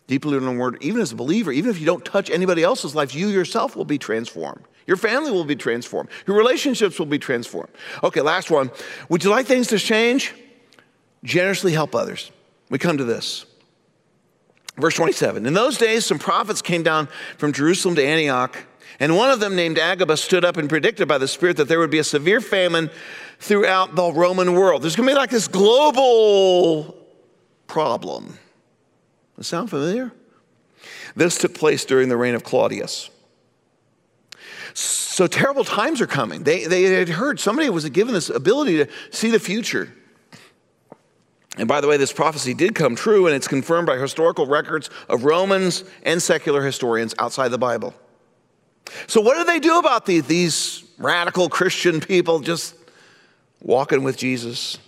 Deeply 0.07 0.33
learn 0.33 0.45
the 0.45 0.61
word, 0.61 0.79
even 0.81 1.01
as 1.01 1.13
a 1.13 1.17
believer, 1.17 1.53
even 1.53 1.71
if 1.71 1.79
you 1.79 1.87
don't 1.87 2.05
touch 2.05 2.31
anybody 2.31 2.63
else's 2.63 2.95
life, 2.95 3.15
you 3.15 3.29
yourself 3.29 3.77
will 3.77 3.85
be 3.85 3.97
transformed. 3.97 4.63
Your 4.87 4.97
family 4.97 5.31
will 5.31 5.45
be 5.45 5.57
transformed. 5.57 6.11
Your 6.27 6.37
relationships 6.37 6.99
will 6.99 7.07
be 7.07 7.19
transformed. 7.19 7.71
Okay, 8.03 8.21
last 8.21 8.51
one. 8.51 8.71
Would 9.09 9.25
you 9.25 9.31
like 9.31 9.47
things 9.47 9.69
to 9.69 9.79
change? 9.79 10.35
Generously 11.23 11.73
help 11.73 11.95
others. 11.95 12.31
We 12.71 12.79
come 12.79 12.99
to 12.99 13.05
this. 13.05 13.47
Verse 14.77 14.95
27 14.95 15.47
In 15.47 15.55
those 15.55 15.79
days, 15.79 16.07
some 16.07 16.19
prophets 16.19 16.63
came 16.63 16.83
down 16.83 17.09
from 17.39 17.53
Jerusalem 17.53 17.95
to 17.97 18.05
Antioch, 18.05 18.57
and 19.01 19.17
one 19.17 19.31
of 19.31 19.41
them, 19.41 19.57
named 19.57 19.79
Agabus, 19.79 20.23
stood 20.23 20.45
up 20.45 20.59
and 20.59 20.69
predicted 20.69 21.09
by 21.09 21.17
the 21.17 21.27
Spirit 21.27 21.57
that 21.57 21.69
there 21.69 21.79
would 21.79 21.91
be 21.91 21.99
a 21.99 22.05
severe 22.05 22.41
famine 22.41 22.91
throughout 23.39 23.97
the 23.97 24.13
Roman 24.13 24.53
world. 24.53 24.83
There's 24.83 24.95
going 24.95 25.09
to 25.09 25.15
be 25.15 25.19
like 25.19 25.31
this 25.31 25.49
global 25.49 26.97
problem. 27.67 28.39
Sound 29.41 29.71
familiar? 29.71 30.13
This 31.17 31.39
took 31.39 31.55
place 31.55 31.87
during 31.87 32.11
the 32.11 32.17
reign 32.19 32.35
of 32.35 32.45
Claudius. 32.45 33.09
So 34.75 35.27
terrible 35.27 35.65
times 35.65 36.03
are 36.03 36.07
coming. 36.07 36.43
They, 36.43 36.67
they 36.67 36.83
had 36.83 37.09
heard 37.09 37.41
somebody 37.41 37.71
was 37.71 37.89
given 37.89 38.13
this 38.13 38.29
ability 38.29 38.85
to 38.85 38.89
see 39.11 39.31
the 39.31 39.41
future. 39.41 39.93
And 41.57 41.67
by 41.67 41.81
the 41.81 41.89
way, 41.89 41.97
this 41.97 42.13
prophecy 42.13 42.53
did 42.53 42.75
come 42.75 42.95
true, 42.95 43.27
and 43.27 43.35
it's 43.35 43.49
confirmed 43.49 43.87
by 43.87 43.97
historical 43.97 44.47
records 44.47 44.91
of 45.09 45.25
Romans 45.25 45.85
and 46.03 46.23
secular 46.23 46.63
historians 46.63 47.15
outside 47.19 47.49
the 47.49 47.59
Bible. 47.59 47.95
So, 49.07 49.21
what 49.21 49.37
did 49.37 49.47
they 49.47 49.61
do 49.61 49.79
about 49.79 50.07
these, 50.07 50.27
these 50.27 50.85
radical 50.99 51.49
Christian 51.49 52.01
people 52.01 52.41
just 52.41 52.75
walking 53.61 54.03
with 54.03 54.17
Jesus? 54.17 54.79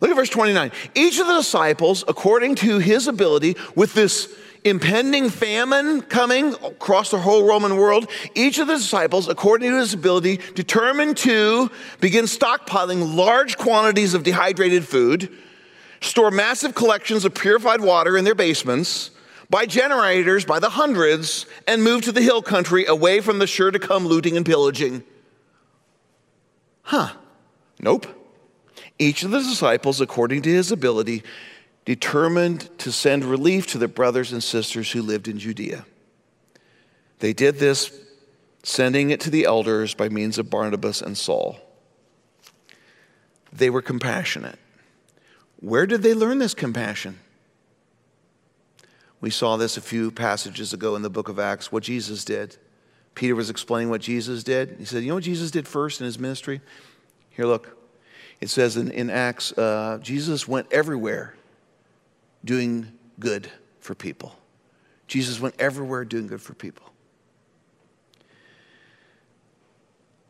Look 0.00 0.10
at 0.10 0.16
verse 0.16 0.30
29. 0.30 0.72
Each 0.94 1.20
of 1.20 1.26
the 1.28 1.36
disciples, 1.36 2.04
according 2.08 2.56
to 2.56 2.78
his 2.78 3.06
ability, 3.06 3.56
with 3.76 3.94
this 3.94 4.34
impending 4.64 5.28
famine 5.30 6.02
coming 6.02 6.54
across 6.54 7.10
the 7.10 7.18
whole 7.18 7.46
Roman 7.46 7.76
world, 7.76 8.10
each 8.34 8.58
of 8.58 8.66
the 8.66 8.76
disciples, 8.76 9.28
according 9.28 9.70
to 9.70 9.78
his 9.78 9.94
ability, 9.94 10.38
determined 10.54 11.16
to 11.18 11.70
begin 12.00 12.24
stockpiling 12.24 13.14
large 13.14 13.58
quantities 13.58 14.14
of 14.14 14.24
dehydrated 14.24 14.84
food, 14.84 15.30
store 16.00 16.32
massive 16.32 16.74
collections 16.74 17.24
of 17.24 17.34
purified 17.34 17.80
water 17.80 18.16
in 18.16 18.24
their 18.24 18.34
basements, 18.34 19.11
buy 19.52 19.66
generators 19.66 20.46
by 20.46 20.58
the 20.58 20.70
hundreds, 20.70 21.44
and 21.68 21.84
move 21.84 22.00
to 22.02 22.10
the 22.10 22.22
hill 22.22 22.40
country 22.40 22.86
away 22.86 23.20
from 23.20 23.38
the 23.38 23.46
sure 23.46 23.70
to 23.70 23.78
come 23.78 24.06
looting 24.06 24.34
and 24.34 24.46
pillaging. 24.46 25.04
Huh. 26.84 27.12
Nope. 27.78 28.06
Each 28.98 29.22
of 29.22 29.30
the 29.30 29.40
disciples, 29.40 30.00
according 30.00 30.40
to 30.42 30.50
his 30.50 30.72
ability, 30.72 31.22
determined 31.84 32.70
to 32.78 32.90
send 32.90 33.26
relief 33.26 33.66
to 33.68 33.78
the 33.78 33.88
brothers 33.88 34.32
and 34.32 34.42
sisters 34.42 34.90
who 34.90 35.02
lived 35.02 35.28
in 35.28 35.38
Judea. 35.38 35.84
They 37.18 37.34
did 37.34 37.58
this, 37.58 37.92
sending 38.62 39.10
it 39.10 39.20
to 39.20 39.30
the 39.30 39.44
elders 39.44 39.92
by 39.92 40.08
means 40.08 40.38
of 40.38 40.48
Barnabas 40.48 41.02
and 41.02 41.16
Saul. 41.18 41.58
They 43.52 43.68
were 43.68 43.82
compassionate. 43.82 44.58
Where 45.60 45.86
did 45.86 46.02
they 46.02 46.14
learn 46.14 46.38
this 46.38 46.54
compassion? 46.54 47.18
We 49.22 49.30
saw 49.30 49.56
this 49.56 49.76
a 49.76 49.80
few 49.80 50.10
passages 50.10 50.72
ago 50.72 50.96
in 50.96 51.02
the 51.02 51.08
book 51.08 51.28
of 51.28 51.38
Acts, 51.38 51.70
what 51.70 51.84
Jesus 51.84 52.24
did. 52.24 52.56
Peter 53.14 53.36
was 53.36 53.50
explaining 53.50 53.88
what 53.88 54.00
Jesus 54.00 54.42
did. 54.42 54.76
He 54.78 54.84
said, 54.84 55.04
You 55.04 55.10
know 55.10 55.14
what 55.14 55.24
Jesus 55.24 55.52
did 55.52 55.66
first 55.68 56.00
in 56.00 56.04
his 56.04 56.18
ministry? 56.18 56.60
Here, 57.30 57.46
look. 57.46 57.78
It 58.40 58.50
says 58.50 58.76
in, 58.76 58.90
in 58.90 59.08
Acts, 59.08 59.56
uh, 59.56 60.00
Jesus 60.02 60.48
went 60.48 60.66
everywhere 60.72 61.34
doing 62.44 62.90
good 63.20 63.48
for 63.78 63.94
people. 63.94 64.36
Jesus 65.06 65.38
went 65.38 65.54
everywhere 65.60 66.04
doing 66.04 66.26
good 66.26 66.42
for 66.42 66.54
people. 66.54 66.91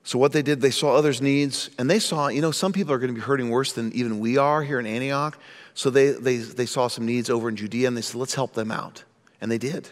So, 0.04 0.18
what 0.18 0.32
they 0.32 0.42
did, 0.42 0.60
they 0.60 0.70
saw 0.70 0.96
others' 0.96 1.22
needs, 1.22 1.70
and 1.78 1.88
they 1.88 2.00
saw, 2.00 2.28
you 2.28 2.40
know, 2.40 2.50
some 2.50 2.72
people 2.72 2.92
are 2.92 2.98
going 2.98 3.14
to 3.14 3.20
be 3.20 3.24
hurting 3.24 3.50
worse 3.50 3.72
than 3.72 3.92
even 3.92 4.18
we 4.18 4.36
are 4.36 4.62
here 4.62 4.80
in 4.80 4.86
Antioch. 4.86 5.38
So, 5.74 5.90
they, 5.90 6.10
they, 6.10 6.38
they 6.38 6.66
saw 6.66 6.88
some 6.88 7.06
needs 7.06 7.30
over 7.30 7.48
in 7.48 7.56
Judea, 7.56 7.88
and 7.88 7.96
they 7.96 8.02
said, 8.02 8.16
let's 8.16 8.34
help 8.34 8.54
them 8.54 8.72
out. 8.72 9.04
And 9.40 9.50
they 9.50 9.58
did. 9.58 9.88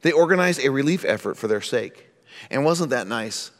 They 0.00 0.12
organized 0.12 0.64
a 0.64 0.70
relief 0.70 1.04
effort 1.04 1.36
for 1.36 1.46
their 1.46 1.60
sake. 1.60 2.06
And 2.50 2.64
wasn't 2.64 2.90
that 2.90 3.06
nice? 3.06 3.50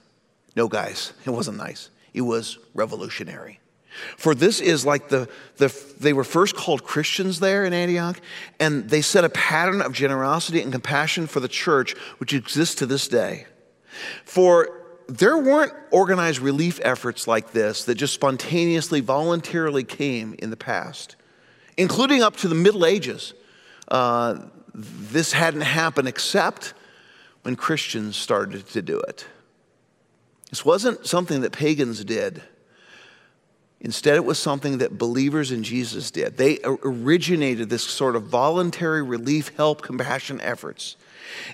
No, 0.55 0.69
guys, 0.69 1.13
it 1.25 1.31
wasn't 1.31 1.59
nice. 1.59 1.91
It 2.15 2.23
was 2.23 2.59
revolutionary. 2.73 3.61
For 4.17 4.35
this 4.35 4.61
is 4.61 4.85
like 4.85 5.09
the, 5.09 5.29
the, 5.57 5.75
they 5.99 6.13
were 6.13 6.25
first 6.25 6.55
called 6.55 6.85
Christians 6.85 7.41
there 7.41 7.65
in 7.65 7.73
Antioch, 7.73 8.21
and 8.61 8.89
they 8.89 9.01
set 9.01 9.25
a 9.25 9.29
pattern 9.31 9.81
of 9.81 9.93
generosity 9.93 10.61
and 10.61 10.73
compassion 10.73 11.27
for 11.27 11.41
the 11.41 11.49
church, 11.49 11.95
which 12.19 12.33
exists 12.33 12.75
to 12.77 12.87
this 12.87 13.09
day. 13.09 13.47
For 14.25 14.86
there 15.09 15.39
weren't 15.39 15.73
organized 15.91 16.41
relief 16.41 16.81
efforts 16.83 17.29
like 17.29 17.53
this 17.53 17.85
that 17.85 17.95
just 17.95 18.15
spontaneously, 18.15 19.01
voluntarily 19.01 19.85
came 19.85 20.35
in 20.39 20.51
the 20.51 20.57
past, 20.57 21.17
including 21.77 22.23
up 22.23 22.37
to 22.37 22.49
the 22.49 22.55
Middle 22.55 22.85
Ages. 22.85 23.35
Uh, 23.89 24.39
this 24.75 25.33
hadn't 25.33 25.63
happened 25.63 26.09
except 26.09 26.75
when 27.43 27.57
Christians 27.57 28.17
started 28.17 28.67
to 28.71 28.83
do 28.83 28.99
it. 28.99 29.27
This 30.51 30.65
wasn't 30.65 31.07
something 31.07 31.41
that 31.43 31.53
pagans 31.53 32.05
did. 32.05 32.43
Instead, 33.87 34.17
it 34.17 34.25
was 34.25 34.37
something 34.37 34.79
that 34.79 34.99
believers 34.99 35.53
in 35.53 35.63
Jesus 35.63 36.11
did. 36.11 36.37
They 36.37 36.59
originated 36.65 37.71
this 37.71 37.85
sort 37.85 38.17
of 38.17 38.25
voluntary 38.25 39.01
relief, 39.01 39.53
help, 39.57 39.81
compassion 39.81 40.41
efforts. 40.41 40.97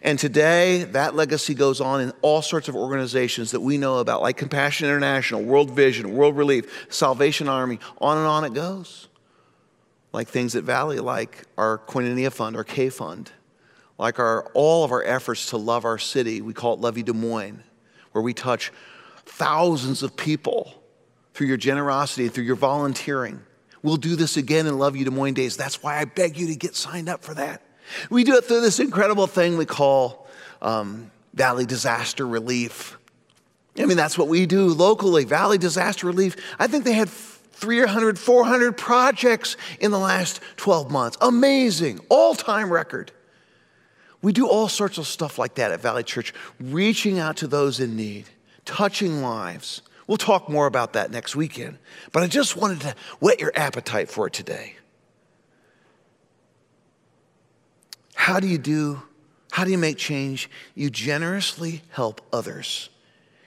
And 0.01 0.19
today, 0.19 0.85
that 0.85 1.15
legacy 1.15 1.53
goes 1.53 1.83
on 1.83 2.01
in 2.01 2.11
all 2.23 2.41
sorts 2.41 2.69
of 2.69 2.75
organizations 2.75 3.51
that 3.51 3.61
we 3.61 3.77
know 3.77 3.99
about, 3.99 4.23
like 4.23 4.39
Compassion 4.39 4.89
International, 4.89 5.43
World 5.43 5.73
Vision, 5.73 6.15
World 6.15 6.35
Relief, 6.35 6.87
Salvation 6.89 7.51
Army, 7.51 7.79
on 7.99 8.17
and 8.17 8.27
on 8.27 8.45
it 8.45 8.55
goes. 8.55 9.09
Like 10.15 10.27
things 10.27 10.57
at 10.57 10.65
Valley, 10.65 11.01
like 11.01 11.43
our 11.59 11.83
Koinonia 11.87 12.33
Fund, 12.33 12.57
our 12.57 12.65
K 12.65 12.89
Fund, 12.89 13.31
like 13.99 14.19
our, 14.19 14.47
all 14.55 14.85
of 14.85 14.91
our 14.91 15.03
efforts 15.03 15.51
to 15.51 15.59
love 15.59 15.85
our 15.85 15.99
city. 15.99 16.41
We 16.41 16.55
call 16.55 16.73
it 16.73 16.81
Love 16.81 16.97
You 16.97 17.03
Des 17.03 17.13
Moines, 17.13 17.63
where 18.13 18.23
we 18.23 18.33
touch 18.33 18.73
thousands 19.27 20.03
of 20.03 20.17
people 20.17 20.82
through 21.35 21.47
your 21.47 21.57
generosity, 21.57 22.29
through 22.29 22.45
your 22.45 22.57
volunteering. 22.57 23.41
We'll 23.83 23.97
do 23.97 24.17
this 24.17 24.37
again 24.37 24.67
in 24.67 24.79
Love 24.79 24.97
You 24.97 25.05
Des 25.05 25.11
Moines 25.11 25.35
Days. 25.35 25.57
That's 25.57 25.83
why 25.83 25.99
I 25.99 26.05
beg 26.05 26.37
you 26.37 26.47
to 26.49 26.57
get 26.57 26.77
signed 26.77 27.09
up 27.09 27.25
for 27.25 27.35
that. 27.35 27.63
We 28.11 28.25
do 28.25 28.37
it 28.37 28.45
through 28.45 28.61
this 28.61 28.79
incredible 28.79 29.27
thing 29.27 29.57
we 29.57 29.67
call 29.67 30.29
um, 30.61 31.11
Valley 31.35 31.67
Disaster 31.67 32.27
Relief. 32.27 32.97
I 33.79 33.87
mean, 33.87 33.97
that's 33.97 34.19
what 34.19 34.29
we 34.29 34.47
do 34.47 34.69
locally, 34.69 35.25
Valley 35.25 35.59
Disaster 35.59 36.07
Relief. 36.07 36.37
I 36.59 36.67
think 36.67 36.85
they 36.85 36.93
had 36.93 37.09
300, 37.09 38.19
400 38.19 38.77
projects 38.77 39.57
in 39.81 39.91
the 39.91 39.99
last 39.99 40.41
12 40.59 40.91
months. 40.91 41.17
Amazing, 41.21 42.01
all 42.09 42.35
time 42.35 42.73
record. 42.73 43.13
We 44.21 44.33
do 44.33 44.47
all 44.47 44.69
sorts 44.69 44.99
of 44.99 45.07
stuff 45.07 45.39
like 45.39 45.55
that 45.55 45.73
at 45.73 45.81
Valley 45.81 46.05
Church, 46.05 46.33
reaching 46.61 47.19
out 47.19 47.39
to 47.39 47.47
those 47.47 47.81
in 47.81 47.97
need, 47.97 48.27
touching 48.65 49.23
lives. 49.23 49.83
We'll 50.07 50.19
talk 50.19 50.49
more 50.49 50.67
about 50.67 50.95
that 50.95 51.11
next 51.11 51.37
weekend, 51.37 51.79
but 52.13 52.23
I 52.23 52.27
just 52.27 52.57
wanted 52.57 52.81
to 52.83 52.95
whet 53.21 53.41
your 53.41 53.53
appetite 53.55 54.11
for 54.11 54.27
it 54.27 54.33
today. 54.33 54.77
How 58.15 58.41
do 58.41 58.47
you 58.47 58.59
do? 58.59 59.03
How 59.53 59.65
do 59.65 59.71
you 59.71 59.79
make 59.79 59.99
change? 59.99 60.49
You 60.75 60.91
generously 60.91 61.83
help 61.91 62.21
others. 62.33 62.89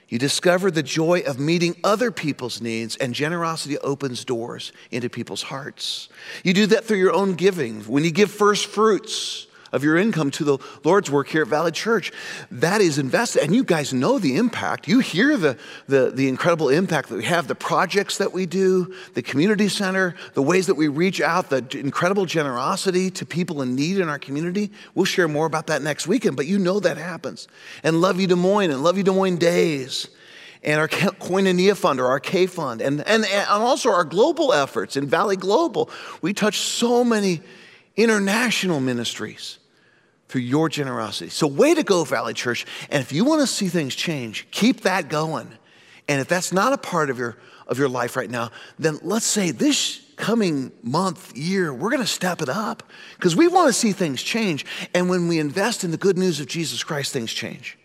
You 0.08 0.18
discover 0.18 0.70
the 0.70 0.82
joy 0.82 1.22
of 1.26 1.40
meeting 1.40 1.76
other 1.82 2.12
people's 2.12 2.60
needs, 2.60 2.94
and 2.96 3.12
generosity 3.12 3.76
opens 3.78 4.24
doors 4.24 4.72
into 4.90 5.10
people's 5.10 5.42
hearts. 5.42 6.08
You 6.44 6.54
do 6.54 6.66
that 6.66 6.84
through 6.84 6.98
your 6.98 7.12
own 7.12 7.34
giving. 7.34 7.80
When 7.82 8.04
you 8.04 8.12
give 8.12 8.30
first 8.30 8.66
fruits 8.66 9.48
of 9.72 9.84
your 9.84 9.96
income 9.96 10.30
to 10.32 10.44
the 10.44 10.58
Lord's 10.84 11.10
work 11.10 11.28
here 11.28 11.42
at 11.42 11.48
Valley 11.48 11.72
Church. 11.72 12.12
That 12.50 12.80
is 12.80 12.98
invested, 12.98 13.42
and 13.42 13.54
you 13.54 13.64
guys 13.64 13.92
know 13.92 14.18
the 14.18 14.36
impact. 14.36 14.88
You 14.88 15.00
hear 15.00 15.36
the, 15.36 15.58
the, 15.86 16.10
the 16.10 16.28
incredible 16.28 16.68
impact 16.68 17.08
that 17.08 17.16
we 17.16 17.24
have, 17.24 17.48
the 17.48 17.54
projects 17.54 18.18
that 18.18 18.32
we 18.32 18.46
do, 18.46 18.94
the 19.14 19.22
community 19.22 19.68
center, 19.68 20.14
the 20.34 20.42
ways 20.42 20.66
that 20.66 20.74
we 20.74 20.88
reach 20.88 21.20
out, 21.20 21.50
the 21.50 21.64
incredible 21.78 22.26
generosity 22.26 23.10
to 23.10 23.26
people 23.26 23.62
in 23.62 23.74
need 23.74 23.98
in 23.98 24.08
our 24.08 24.18
community. 24.18 24.70
We'll 24.94 25.04
share 25.04 25.28
more 25.28 25.46
about 25.46 25.66
that 25.68 25.82
next 25.82 26.06
weekend, 26.06 26.36
but 26.36 26.46
you 26.46 26.58
know 26.58 26.80
that 26.80 26.96
happens. 26.96 27.48
And 27.82 28.00
Love 28.00 28.20
You 28.20 28.26
Des 28.26 28.34
Moines 28.34 28.70
and 28.70 28.82
Love 28.82 28.96
You 28.96 29.02
Des 29.04 29.12
Moines 29.12 29.36
Days 29.36 30.08
and 30.62 30.80
our 30.80 30.88
Koinonia 30.88 31.76
Fund 31.76 32.00
or 32.00 32.06
our 32.06 32.20
K 32.20 32.46
Fund, 32.46 32.80
and, 32.80 33.06
and, 33.06 33.24
and 33.24 33.48
also 33.48 33.90
our 33.90 34.04
global 34.04 34.52
efforts 34.52 34.96
in 34.96 35.06
Valley 35.06 35.36
Global. 35.36 35.90
We 36.22 36.32
touch 36.32 36.58
so 36.58 37.04
many 37.04 37.40
international 37.96 38.80
ministries 38.80 39.58
through 40.28 40.42
your 40.42 40.68
generosity. 40.68 41.30
So, 41.30 41.46
way 41.46 41.74
to 41.74 41.82
go, 41.82 42.04
Valley 42.04 42.34
Church. 42.34 42.66
And 42.90 43.00
if 43.00 43.12
you 43.12 43.24
want 43.24 43.40
to 43.40 43.46
see 43.46 43.68
things 43.68 43.94
change, 43.94 44.46
keep 44.50 44.82
that 44.82 45.08
going. 45.08 45.48
And 46.08 46.20
if 46.20 46.28
that's 46.28 46.52
not 46.52 46.72
a 46.72 46.78
part 46.78 47.10
of 47.10 47.18
your, 47.18 47.36
of 47.66 47.78
your 47.78 47.88
life 47.88 48.16
right 48.16 48.30
now, 48.30 48.50
then 48.78 48.98
let's 49.02 49.26
say 49.26 49.50
this 49.50 50.02
coming 50.16 50.72
month, 50.82 51.36
year, 51.36 51.72
we're 51.72 51.90
going 51.90 52.02
to 52.02 52.06
step 52.06 52.40
it 52.40 52.48
up 52.48 52.82
because 53.16 53.36
we 53.36 53.48
want 53.48 53.68
to 53.68 53.72
see 53.72 53.92
things 53.92 54.22
change. 54.22 54.64
And 54.94 55.08
when 55.08 55.28
we 55.28 55.38
invest 55.38 55.84
in 55.84 55.90
the 55.90 55.96
good 55.96 56.16
news 56.16 56.40
of 56.40 56.46
Jesus 56.46 56.82
Christ, 56.82 57.12
things 57.12 57.32
change. 57.32 57.78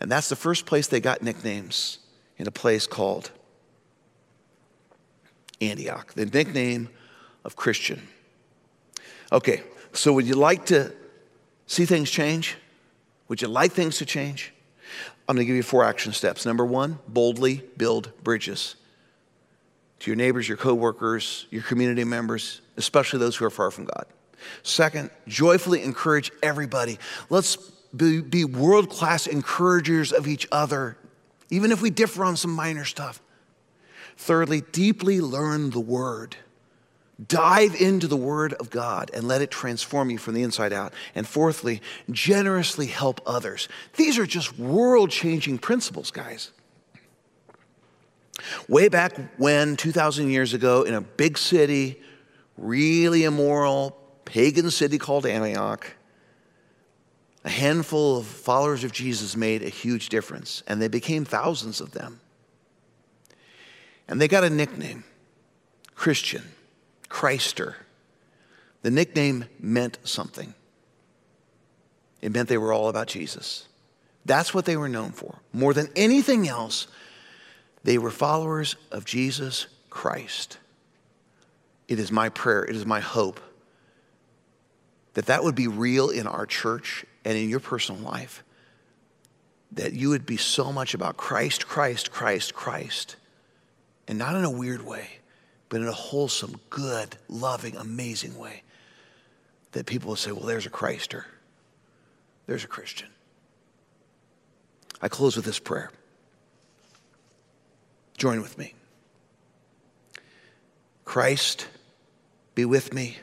And 0.00 0.10
that's 0.10 0.28
the 0.28 0.36
first 0.36 0.66
place 0.66 0.88
they 0.88 1.00
got 1.00 1.22
nicknames 1.22 1.98
in 2.38 2.46
a 2.46 2.50
place 2.50 2.86
called 2.86 3.30
Antioch, 5.60 6.12
the 6.14 6.26
nickname 6.26 6.88
of 7.44 7.54
Christian. 7.54 8.08
Okay, 9.32 9.62
so 9.92 10.12
would 10.12 10.26
you 10.26 10.34
like 10.34 10.66
to 10.66 10.92
see 11.66 11.86
things 11.86 12.10
change? 12.10 12.56
Would 13.28 13.40
you 13.40 13.48
like 13.48 13.72
things 13.72 13.96
to 13.98 14.04
change? 14.04 14.52
I'm 15.26 15.36
going 15.36 15.44
to 15.44 15.46
give 15.46 15.56
you 15.56 15.62
four 15.62 15.84
action 15.84 16.12
steps. 16.12 16.44
Number 16.44 16.66
one, 16.66 16.98
boldly 17.08 17.62
build 17.78 18.12
bridges 18.22 18.76
to 20.00 20.10
your 20.10 20.16
neighbors, 20.16 20.46
your 20.46 20.58
coworkers, 20.58 21.46
your 21.50 21.62
community 21.62 22.04
members, 22.04 22.60
especially 22.76 23.20
those 23.20 23.36
who 23.36 23.46
are 23.46 23.50
far 23.50 23.70
from 23.70 23.86
God. 23.86 24.04
Second, 24.64 25.10
joyfully 25.28 25.82
encourage 25.82 26.30
everybody. 26.42 26.98
Let's 27.30 27.56
be, 27.96 28.20
be 28.20 28.44
world 28.44 28.90
class 28.90 29.26
encouragers 29.26 30.12
of 30.12 30.26
each 30.26 30.46
other, 30.52 30.98
even 31.48 31.72
if 31.72 31.80
we 31.80 31.88
differ 31.88 32.24
on 32.24 32.36
some 32.36 32.50
minor 32.50 32.84
stuff. 32.84 33.22
Thirdly, 34.16 34.62
deeply 34.72 35.20
learn 35.20 35.70
the 35.70 35.80
word. 35.80 36.36
Dive 37.28 37.74
into 37.74 38.06
the 38.06 38.16
Word 38.16 38.54
of 38.54 38.70
God 38.70 39.10
and 39.12 39.28
let 39.28 39.42
it 39.42 39.50
transform 39.50 40.10
you 40.10 40.18
from 40.18 40.34
the 40.34 40.42
inside 40.42 40.72
out. 40.72 40.94
And 41.14 41.26
fourthly, 41.26 41.82
generously 42.10 42.86
help 42.86 43.20
others. 43.26 43.68
These 43.96 44.18
are 44.18 44.26
just 44.26 44.58
world 44.58 45.10
changing 45.10 45.58
principles, 45.58 46.10
guys. 46.10 46.50
Way 48.68 48.88
back 48.88 49.12
when, 49.36 49.76
2,000 49.76 50.30
years 50.30 50.54
ago, 50.54 50.82
in 50.82 50.94
a 50.94 51.00
big 51.00 51.36
city, 51.36 52.00
really 52.56 53.24
immoral, 53.24 53.96
pagan 54.24 54.70
city 54.70 54.98
called 54.98 55.26
Antioch, 55.26 55.94
a 57.44 57.50
handful 57.50 58.18
of 58.18 58.26
followers 58.26 58.84
of 58.84 58.92
Jesus 58.92 59.36
made 59.36 59.62
a 59.62 59.68
huge 59.68 60.08
difference, 60.08 60.62
and 60.66 60.80
they 60.80 60.88
became 60.88 61.24
thousands 61.24 61.80
of 61.80 61.92
them. 61.92 62.20
And 64.08 64.20
they 64.20 64.28
got 64.28 64.44
a 64.44 64.50
nickname 64.50 65.04
Christian, 65.94 66.42
Christer. 67.12 67.74
The 68.80 68.90
nickname 68.90 69.44
meant 69.60 69.98
something. 70.02 70.54
It 72.22 72.32
meant 72.32 72.48
they 72.48 72.56
were 72.56 72.72
all 72.72 72.88
about 72.88 73.06
Jesus. 73.06 73.68
That's 74.24 74.54
what 74.54 74.64
they 74.64 74.78
were 74.78 74.88
known 74.88 75.12
for. 75.12 75.38
More 75.52 75.74
than 75.74 75.88
anything 75.94 76.48
else, 76.48 76.86
they 77.84 77.98
were 77.98 78.10
followers 78.10 78.76
of 78.90 79.04
Jesus 79.04 79.66
Christ. 79.90 80.56
It 81.86 81.98
is 81.98 82.10
my 82.10 82.30
prayer, 82.30 82.64
it 82.64 82.74
is 82.74 82.86
my 82.86 83.00
hope 83.00 83.40
that 85.12 85.26
that 85.26 85.44
would 85.44 85.54
be 85.54 85.68
real 85.68 86.08
in 86.08 86.26
our 86.26 86.46
church 86.46 87.04
and 87.26 87.36
in 87.36 87.50
your 87.50 87.60
personal 87.60 88.00
life. 88.00 88.42
That 89.72 89.92
you 89.92 90.08
would 90.08 90.24
be 90.24 90.38
so 90.38 90.72
much 90.72 90.94
about 90.94 91.18
Christ, 91.18 91.66
Christ, 91.66 92.10
Christ, 92.10 92.54
Christ, 92.54 93.16
and 94.08 94.18
not 94.18 94.34
in 94.34 94.44
a 94.44 94.50
weird 94.50 94.86
way, 94.86 95.18
but 95.72 95.80
in 95.80 95.88
a 95.88 95.92
wholesome, 95.92 96.60
good, 96.68 97.16
loving, 97.30 97.78
amazing 97.78 98.36
way. 98.36 98.62
That 99.70 99.86
people 99.86 100.10
will 100.10 100.16
say, 100.16 100.30
well, 100.30 100.44
there's 100.44 100.66
a 100.66 100.70
Christer, 100.70 101.24
there's 102.46 102.62
a 102.62 102.68
Christian. 102.68 103.08
I 105.00 105.08
close 105.08 105.34
with 105.34 105.46
this 105.46 105.58
prayer. 105.58 105.90
Join 108.18 108.42
with 108.42 108.58
me. 108.58 108.74
Christ, 111.06 111.68
be 112.54 112.66
with 112.66 112.92
me. 112.92 113.16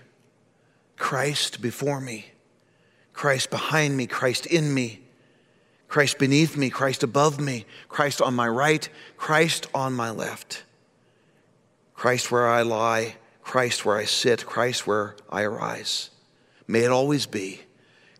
Christ 0.98 1.62
before 1.62 2.02
me. 2.02 2.32
Christ 3.14 3.52
behind 3.52 3.96
me, 3.96 4.08
Christ 4.08 4.48
in 4.48 4.74
me, 4.74 5.02
Christ 5.88 6.18
beneath 6.18 6.58
me, 6.58 6.72
Christ 6.72 7.04
above 7.04 7.40
me, 7.40 7.68
Christ 7.90 8.24
on 8.24 8.34
my 8.34 8.48
right, 8.48 8.90
Christ 9.18 9.68
on 9.72 9.94
my 9.94 10.10
left, 10.10 10.64
Christ 12.00 12.32
where 12.32 12.48
I 12.48 12.62
lie, 12.62 13.16
Christ 13.42 13.84
where 13.84 13.98
I 13.98 14.06
sit, 14.06 14.46
Christ 14.46 14.88
where 14.88 15.18
I 15.30 15.42
arise. 15.42 16.12
May 16.66 16.86
it 16.86 16.92
always 16.92 17.26
be 17.26 17.60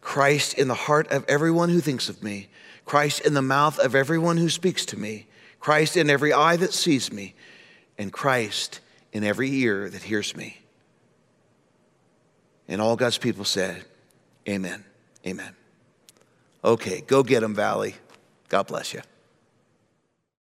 Christ 0.02 0.56
in 0.56 0.68
the 0.68 0.74
heart 0.74 1.10
of 1.12 1.24
everyone 1.30 1.70
who 1.70 1.80
thinks 1.80 2.10
of 2.10 2.22
me, 2.22 2.50
Christ 2.84 3.22
in 3.22 3.36
the 3.36 3.42
mouth 3.42 3.80
of 3.80 3.96
everyone 3.96 4.36
who 4.36 4.50
speaks 4.50 4.86
to 4.88 5.00
me, 5.00 5.28
Christ 5.62 5.96
in 5.96 6.10
every 6.10 6.34
eye 6.34 6.58
that 6.58 6.74
sees 6.74 7.10
me, 7.10 7.36
and 7.98 8.12
Christ 8.12 8.82
in 9.14 9.24
every 9.24 9.50
ear 9.50 9.90
that 9.90 10.04
hears 10.04 10.36
me. 10.36 10.60
And 12.68 12.82
all 12.82 12.98
God's 12.98 13.18
people 13.18 13.46
said, 13.46 13.86
Amen. 14.46 14.84
Amen. 15.26 15.56
Okay, 16.66 17.00
go 17.00 17.24
get 17.24 17.40
them, 17.40 17.56
Valley. 17.56 17.96
God 18.50 18.68
bless 18.68 18.94
you. 18.94 19.04